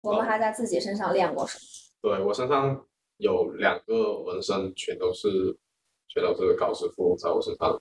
[0.03, 1.59] 我们还在自己身上练过手。
[2.01, 2.87] 对我身上
[3.19, 5.57] 有两个纹身，全都是
[6.13, 7.81] 全都是高师傅在我身上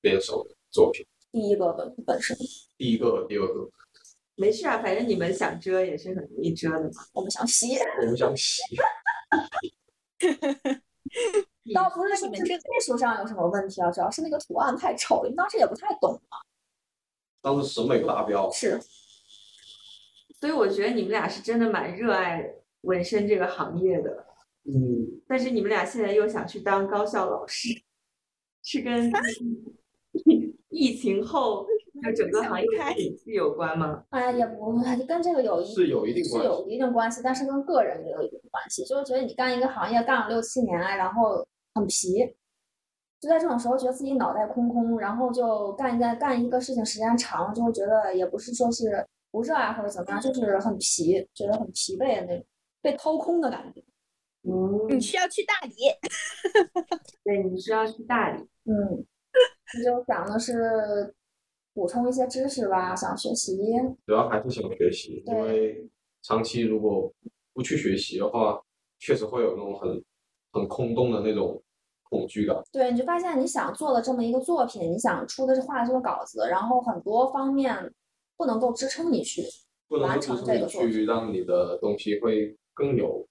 [0.00, 1.06] 练手的作品。
[1.30, 2.36] 第一个纹本身，
[2.76, 3.70] 第一个、第二个，
[4.34, 7.06] 没事啊，反正你们想遮也是很容易遮的嘛。
[7.12, 8.60] 我们想洗，我们想洗。
[11.72, 16.38] 倒不是说这技术上有什么问题啊，主要是那个图案太丑了，因为当时也不太懂嘛。
[17.40, 18.50] 当时审美不达标。
[18.50, 18.80] 是，
[20.40, 24.26] 所以我觉得你们俩是真的蛮热爱纹身这个行业的。
[24.68, 27.68] 嗯，但是你们俩现在又想去当高校老师，
[28.62, 29.10] 是跟
[30.68, 31.66] 疫情后
[32.04, 34.04] 就整个行业的景气有关吗？
[34.10, 38.84] 哎，也不 跟这个有一是有一定关系是有一定关系，但是跟个人也有一定关系。
[38.84, 41.42] 就是觉得你干一个行业干了六七年，然后
[41.74, 42.18] 很皮，
[43.18, 52.44] 就在这种时候觉得自己脑袋空空，然后就干一干干一个事情时间长了，就会觉得也不是说是不热爱或者怎么样，就是很疲，觉得很疲惫的那种，
[52.82, 53.82] 被掏空的感觉。
[54.48, 55.74] 嗯，你需要去大理，
[57.22, 58.42] 对，你需要去大理。
[58.64, 59.04] 嗯，
[59.84, 61.14] 就想的是
[61.74, 63.56] 补充一些知识吧，想学习。
[64.06, 65.86] 主要还是想学习，因为
[66.22, 67.12] 长期如果
[67.52, 68.62] 不去学习的话，
[68.98, 70.02] 确实会有那种很
[70.52, 71.62] 很空洞的那种
[72.04, 72.56] 恐惧感。
[72.72, 77.92] 对，你就发现你想做的这么一个作品，你想出的是画的这个稿子，然后很多方面
[78.36, 79.42] 不能够支撑你去
[79.88, 80.92] 不能完成够支撑你这个作品。
[80.92, 83.26] 去让你的东西会更有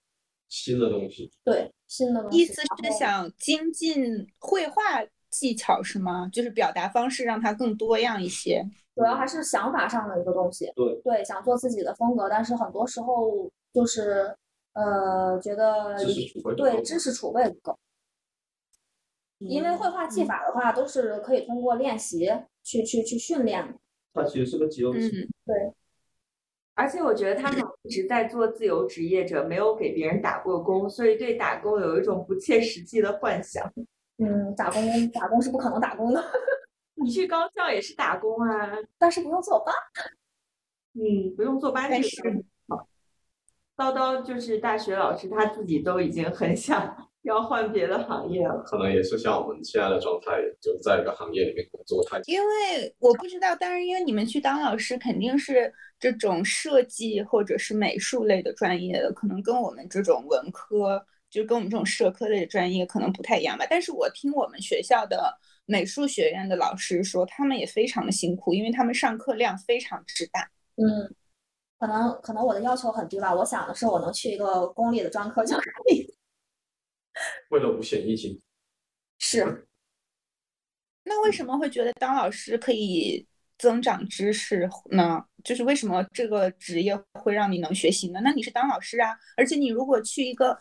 [0.50, 1.32] 新的东西。
[1.43, 2.38] 对，新的东西。
[2.38, 6.30] 意思是想精进绘画技巧是吗？
[6.32, 8.64] 就是表达方式让它更多样一些。
[8.95, 10.72] 主要还是想法上的一个东西。
[10.76, 14.36] 对对，想做自己的风格，但是很多时候就是
[14.74, 15.95] 呃，觉得
[16.56, 17.78] 对知识储备不够。
[19.39, 22.28] 因为绘画技嗯法的话，都是可以通过练习
[22.64, 23.78] 去去去训练的。
[24.14, 24.91] 它其实是个肌肉。
[24.95, 25.12] 嗯，
[26.74, 33.63] 而且我觉得他 们一直在做自由职业者，没有给别人打过工，所以对打工有一种不切实际的幻想。
[34.17, 36.21] 嗯，打工打工是不可能打工的，
[36.95, 39.73] 你去高校也是打工啊，但是不用坐班。
[40.95, 42.31] 嗯，不用坐班但这个
[42.67, 42.88] 倒好。
[43.77, 48.63] 叨叨就是大学老师，他自己都已经很想要换别的行业了。
[48.65, 52.23] 可能也是像我们现在的状态，就在一个行业里面工作太久。
[52.28, 63.65] 因为我不知道，但是因为你们去当老师，肯定是这种设计或者是美术类的专业的，可能跟我们这种文科，就跟我们这种社科类的专业可能不太一样吧。
[63.69, 70.49] 但是我听我们学校的美术学院的老师说，他们也非常的辛苦，因为他们上课量非常之大。
[70.78, 71.13] 嗯，
[71.80, 76.07] 可能可能我的要求很低吧，我想的是我能去一个公立的专科就可以。
[77.49, 78.41] 为了五险一金，
[79.20, 79.68] 是，
[81.03, 85.24] 那为什么会觉得当老师可以增长知识呢？
[85.43, 88.20] 就是为什么这个职业会让你能学习呢？
[88.24, 90.57] 那你是当老师啊，而且你如果去一个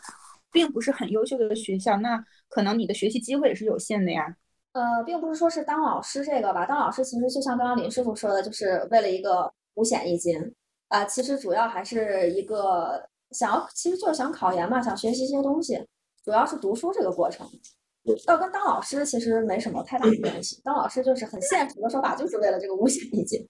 [0.52, 4.36] 并不是很优秀的学校，那可能你的学习机会也是有限的呀。
[4.72, 10.54] 呃，并不是说是当老师这个吧，当老师其实就像刚刚林师傅说的，就是为了一个五险一金。
[10.88, 15.84] 啊、其实主要还是一个想要，其实就是想考研嘛，想学习一些东西，
[16.26, 17.48] 主要是读书这个过程。
[18.26, 23.48] 要跟当老师其实没什么太大的关系，当老师就是很现实的说法，就是为了这个五险一金。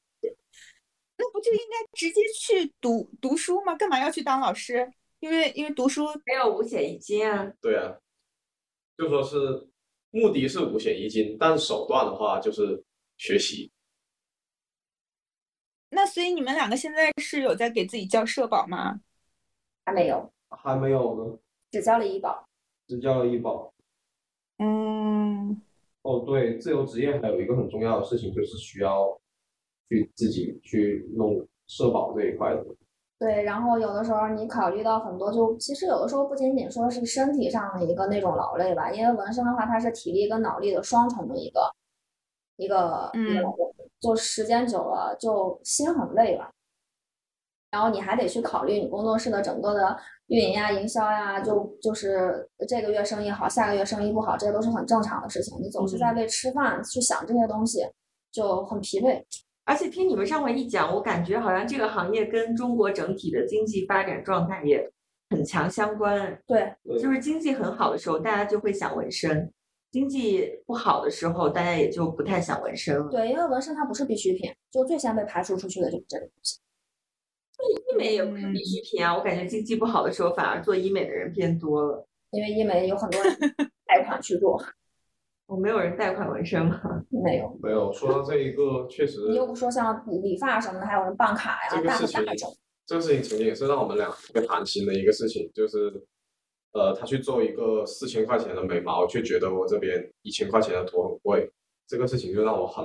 [1.17, 3.75] 那不就应该直接去读读书吗？
[3.77, 4.93] 干嘛要去当老师？
[5.21, 7.97] 因为因为读书没有五险一金啊，对啊，
[8.99, 9.67] 就说是
[10.11, 12.85] 目的是五险一金，但手段的话就是
[13.17, 13.73] 学习。
[15.89, 19.01] 那所以你们两个现在是有在给自己交社保吗？
[19.87, 21.39] 还没有，还没有呢，
[21.71, 22.46] 只交了医保。
[22.87, 23.73] 只交了医保。
[24.59, 25.61] 嗯，
[26.03, 29.07] 哦，对，自由职业还有一个很重要的事情，就是需要
[29.89, 32.65] 去自己去弄社保这一块的。
[33.19, 41.61] 对，然后有的时候你考虑到很多，就其实有的时候不仅仅说是身体上的一个那种劳累吧，因为纹身的话，它是体力跟脑力的双重的一个
[42.57, 43.55] 一个一个嗯，
[44.01, 46.51] 就时间久了就心很累吧。
[47.77, 49.95] 然后你还得去考虑你工作室的整个的
[50.29, 55.59] 运营呀、营销呀，就就是这个月生意好，下个月生意不好，这些都是很正常的事情。
[55.61, 57.87] 你总是在为吃饭去想这些东西，
[58.33, 59.23] 就很疲惫。
[59.67, 64.91] 而且听你们上回一讲，我感觉好像这个行业跟中国整体的经济发展状态也
[65.29, 66.41] 很强相关。
[66.47, 69.47] 对，就是经济很好的时候，大家就会想纹身；
[69.93, 73.07] 经济不好的时候，大家也就不太想纹身了。
[73.11, 76.59] 对，因为纹身它不是必需品，就最先被排除出去的就是这个东西。
[77.65, 82.07] 医美也不是必需品啊，我感觉经济不好的时候，反而做医美的人变多了。
[82.31, 83.37] 因为医美有很多人
[83.87, 84.63] 贷款去做，
[85.47, 86.81] 我没有人贷款纹身吗？
[87.25, 87.59] 没有。
[87.63, 92.49] 没有说到这一个，确实你又不说像理发什么的，还有人办卡呀，大这个事情。
[92.85, 95.93] 这个事情曾经也是让我们俩特别寒心的一个事情，就是，
[96.73, 101.51] 呃，他去做一个四千块钱的眉毛，却觉得我这边一千块钱的头很贵，
[101.89, 102.85] 这个事情就让我很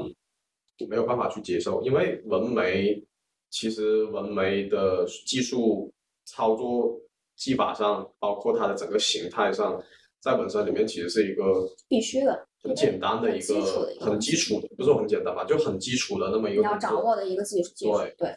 [0.90, 3.04] 没有办法去接受，因为纹眉
[3.52, 5.94] 其实纹眉的技术
[6.26, 7.00] 操作
[7.36, 9.80] 技法上，包括它的整个形态上，
[10.20, 13.62] 在纹身里面其实是一个必须的很简单的一个
[14.00, 17.72] 很基础的，不是说很简单吧，就很基础的那么一你要个工作掌握的一个技术。
[17.80, 18.36] 对对，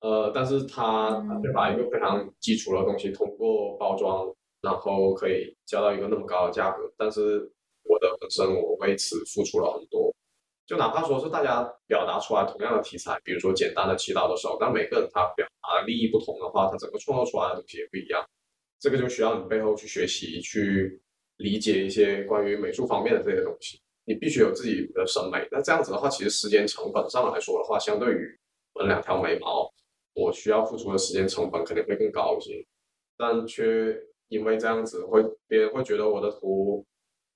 [0.00, 4.30] 呃，但是它它嗯却把一个非常基础的东西通过包装，
[4.60, 6.92] 然后可以交到一个那么高的价格。
[6.98, 7.50] 但是
[7.84, 10.12] 我的本身我为此付出了很多，
[10.66, 18.24] 就哪怕说是大家表达出来同样的题材，比如说简单的祈祷的时候，但每个人他表达的利益不同的话，他整个创作出来的东西也不一样。
[18.80, 21.00] 这个就需要你背后去学习，去
[21.36, 23.80] 理解一些关于美术方面的这些东西。
[24.04, 25.46] 你必须有自己的审美。
[25.50, 28.38] 那这样子的话，其实时间成本上来说的话，相对于
[28.74, 29.70] 纹两条眉毛，
[30.14, 32.66] 我需要付出的时间成本肯定会更高一些，
[33.16, 33.96] 但却
[34.28, 36.84] 因为这样子会别人会觉得我的图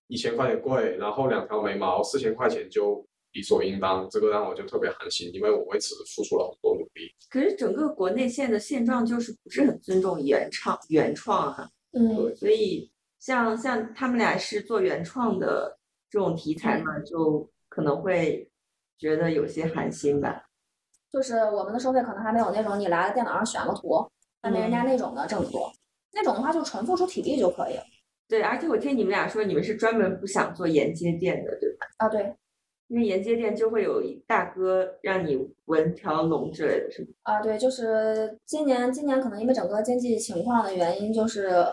[0.08, 3.06] 一千块钱贵，然后两条眉毛四千块钱就
[3.36, 7.14] 理所应当，这个让我就特别寒心，因为我为此付出了很多努力。
[7.28, 15.78] 可是整个国内现在的现状就是不是很尊重原创原创啊，嗯，所以像像他们俩是做原创的
[16.08, 18.50] 这种题材嘛，就可能会
[18.98, 20.44] 觉得有些寒心吧。
[21.12, 24.10] 就是我们的收费可能还没有那种你来了电脑上选个图，
[24.40, 25.70] 还没人家那种的挣多。
[26.14, 27.82] 那种的话就纯付出体力就可以了。
[28.28, 31.86] 对，而且我听你们俩说，你们是专门不想做沿街店的，对吧？
[31.98, 32.34] 啊，对
[32.88, 37.08] 因为沿街店就会有一大哥让你纹条龙之类的，是吗？
[37.22, 41.64] 啊，对，就是今年今年可能因为整个经济情况的原因，就是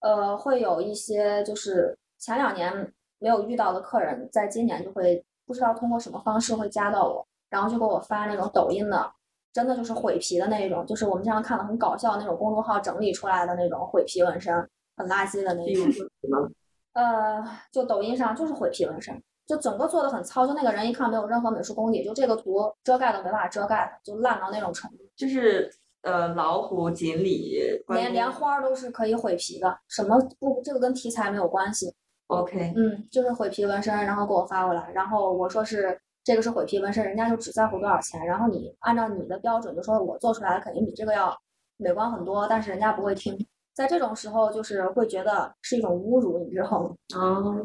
[0.00, 9.12] 呃会有一些就是前两年没有遇到的客人，在今年就会不知道通过什么方式会加到我，然后就给我发那种抖音的，
[9.52, 14.54] 真的就是毁皮的那种，就是我们经常看的很搞笑的那种公众号整理出来的那种毁皮纹身，
[14.96, 16.52] 很垃圾的那种？
[16.94, 25.70] 呃，就抖音上就是毁皮纹身，就整个做的很糙，就那个人一看没有任何美术功底，就这个图遮盖都没办法遮盖，就烂到那种程度，就是
[26.02, 31.94] 呃，老虎、锦鲤、连连花儿都是可以毁皮的，什么不这个跟题材没有关系
[32.26, 41.36] ，OK，嗯，就是毁皮纹身，然后给我发过来，然后我说是这个是毁皮纹身，人家就只在乎多少钱，然后你按照你的标准就说我做出来的肯定比这个要
[41.76, 43.36] 美观很多，但是人家不会听，
[43.74, 46.94] 在这种时候就是会觉得是一种侮辱，你知道吗？
[47.14, 47.64] 哦，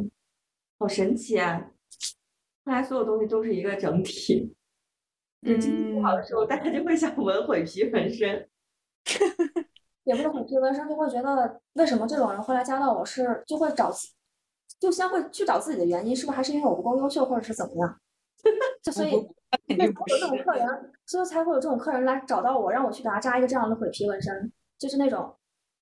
[0.79, 1.71] 好神奇啊！
[2.65, 4.53] 看来所有东西都是一个整体。
[5.41, 8.49] 就经济不好的时候，大家就会想纹毁皮纹身。
[10.03, 13.91] 也不是虎皮纹身，就会觉得为什么这种人会来加到我是就会找，
[14.79, 17.99] 就先会去找自己的原因，是不是还是因为我不够优秀，或者是怎么样？
[18.81, 19.11] 就所以
[19.67, 25.35] 肯定不为什么会有这种客人，所以才会有这种客人来找到我，让我去给他扎一个这样的毁皮纹身，就是那种，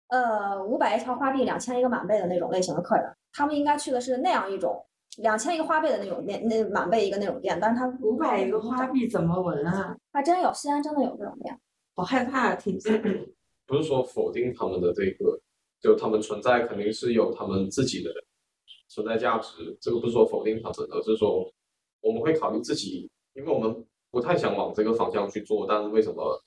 [0.07, 4.81] 呃，五百一条花臂，两千一个满背的那种类型的客人，他们应该去的是那样一种
[5.17, 9.95] 两千一个花呗的那种店，那满背一个那种店，但是他五百一个花呗怎么纹啊？
[10.13, 11.59] 还真有，西安真的有这种店。
[11.95, 12.55] 好害怕啊！
[12.55, 13.01] 听起来。
[13.65, 15.39] 不是说否定他们的这个，
[15.81, 18.09] 就他们存在肯定是有他们自己的
[18.88, 21.51] 存在价值，这个不是说否定他们，而是说
[22.01, 26.41] 我们会考虑自己，因为我们不太想往这个方向去做，但是为什么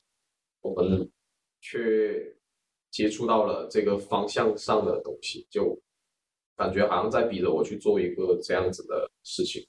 [0.61, 1.11] 我们
[1.61, 2.35] 却
[2.91, 5.79] 接触到了这个方向上的东西，就
[6.59, 9.67] 感觉好像在逼着我去做一个这样子的事情。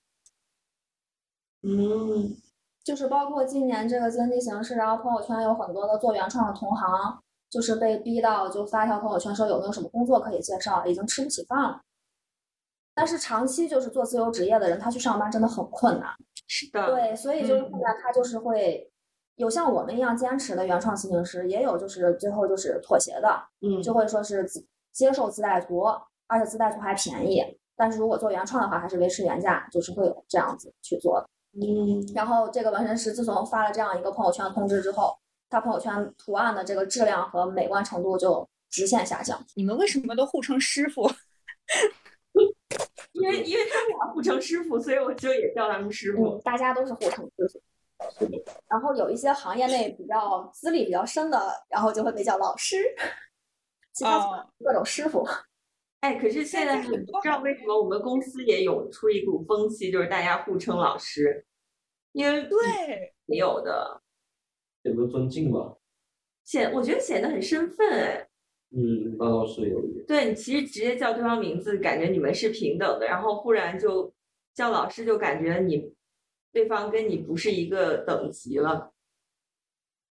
[1.61, 2.35] 嗯，
[2.83, 11.81] 就是包括今年这个经济形势，然后朋友圈有很多的做原创的同行，就是被逼到就发条朋友圈说有没有什么工作可以介绍，已经吃不起饭了。
[12.95, 16.09] 但是长期就是做自由职业的人，他去上班真的很困难。
[16.47, 16.87] 是的。
[16.87, 18.91] 对，所以就是后面他就是会
[19.35, 24.45] 有像我们一样坚持的原创摄影师，也有就是最后就是妥协的，嗯，就会说是
[24.91, 25.83] 接受自带图，
[26.29, 27.43] 而且自带图还便宜。
[27.75, 31.29] 但是如果做原创的话，还是维持原价，就是会有这样子去做的。
[31.53, 35.17] 嗯，然后这个纹身师自从发了这样一个朋友圈通知之后，
[35.49, 39.43] 他朋友圈图案的这个质量和美观程度就直线下降。
[39.55, 41.09] 你们为什么都互称师傅？
[43.13, 46.35] 因为因为他们俩互称师傅，所以我就也叫他们师傅。
[46.35, 47.61] 嗯，大家都是互称师傅。
[48.67, 52.77] 然后有一些行业内比较资历比较深的，然后就会被叫老师，
[53.93, 55.27] 其他哦各种师傅。
[56.01, 61.45] 哎，可是现在你知道为什么我们公司也涌出一股风气，就是大家互称老师，
[62.13, 64.01] 因为对，没有的，
[64.83, 65.75] 有没有尊敬吧？
[66.45, 68.25] 显我觉得显得很生分哎。
[68.71, 70.05] 嗯，那倒是有一点。
[70.05, 74.13] 对你其实直接叫对方名字，感觉你们是平等的，然后忽然就
[74.53, 75.93] 叫老师，就感觉你
[76.53, 78.93] 对方跟你不是一个等级了。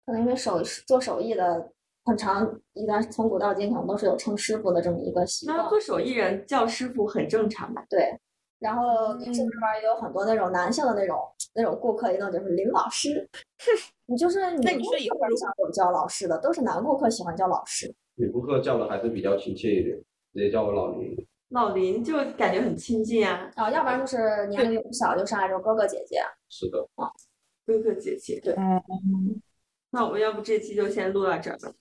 [0.05, 1.73] 可能因为手做手艺的
[2.11, 5.69] 很长一段，从古到今可能都是有称师傅的这么一个习惯那。
[5.69, 7.81] 做手艺人叫师傅很正常吧？
[7.89, 8.13] 对，
[8.59, 11.17] 然后女性这边也有很多那种男性的那种
[11.55, 13.29] 那种顾客，一弄就是林老师。
[14.07, 17.89] 你就是你那你说以后如想有叫老师的，都是男顾客喜欢叫老师。
[18.15, 19.97] 女顾客叫的还是比较亲切一点，
[20.33, 21.15] 直接叫我老林。
[21.51, 26.19] 老林就感觉很亲近啊，然后要不然就是年龄比我们小，就上来就哥哥姐姐。
[26.49, 27.09] 是的，啊
[27.65, 28.37] 哥哥姐姐。
[28.43, 29.41] 对嗯，
[29.91, 31.71] 那我们要不这期就先录到这儿吧。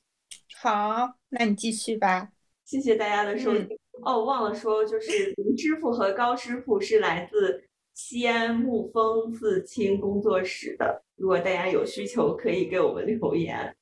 [0.62, 2.32] 好，那你继续吧。
[2.66, 3.66] 谢谢大家的收听。
[4.02, 11.02] 哦，忘了说，就是林师傅和高师傅是来自西安沐风自清工作室的。
[11.16, 13.74] 如果大家有需求，可以给我们留言。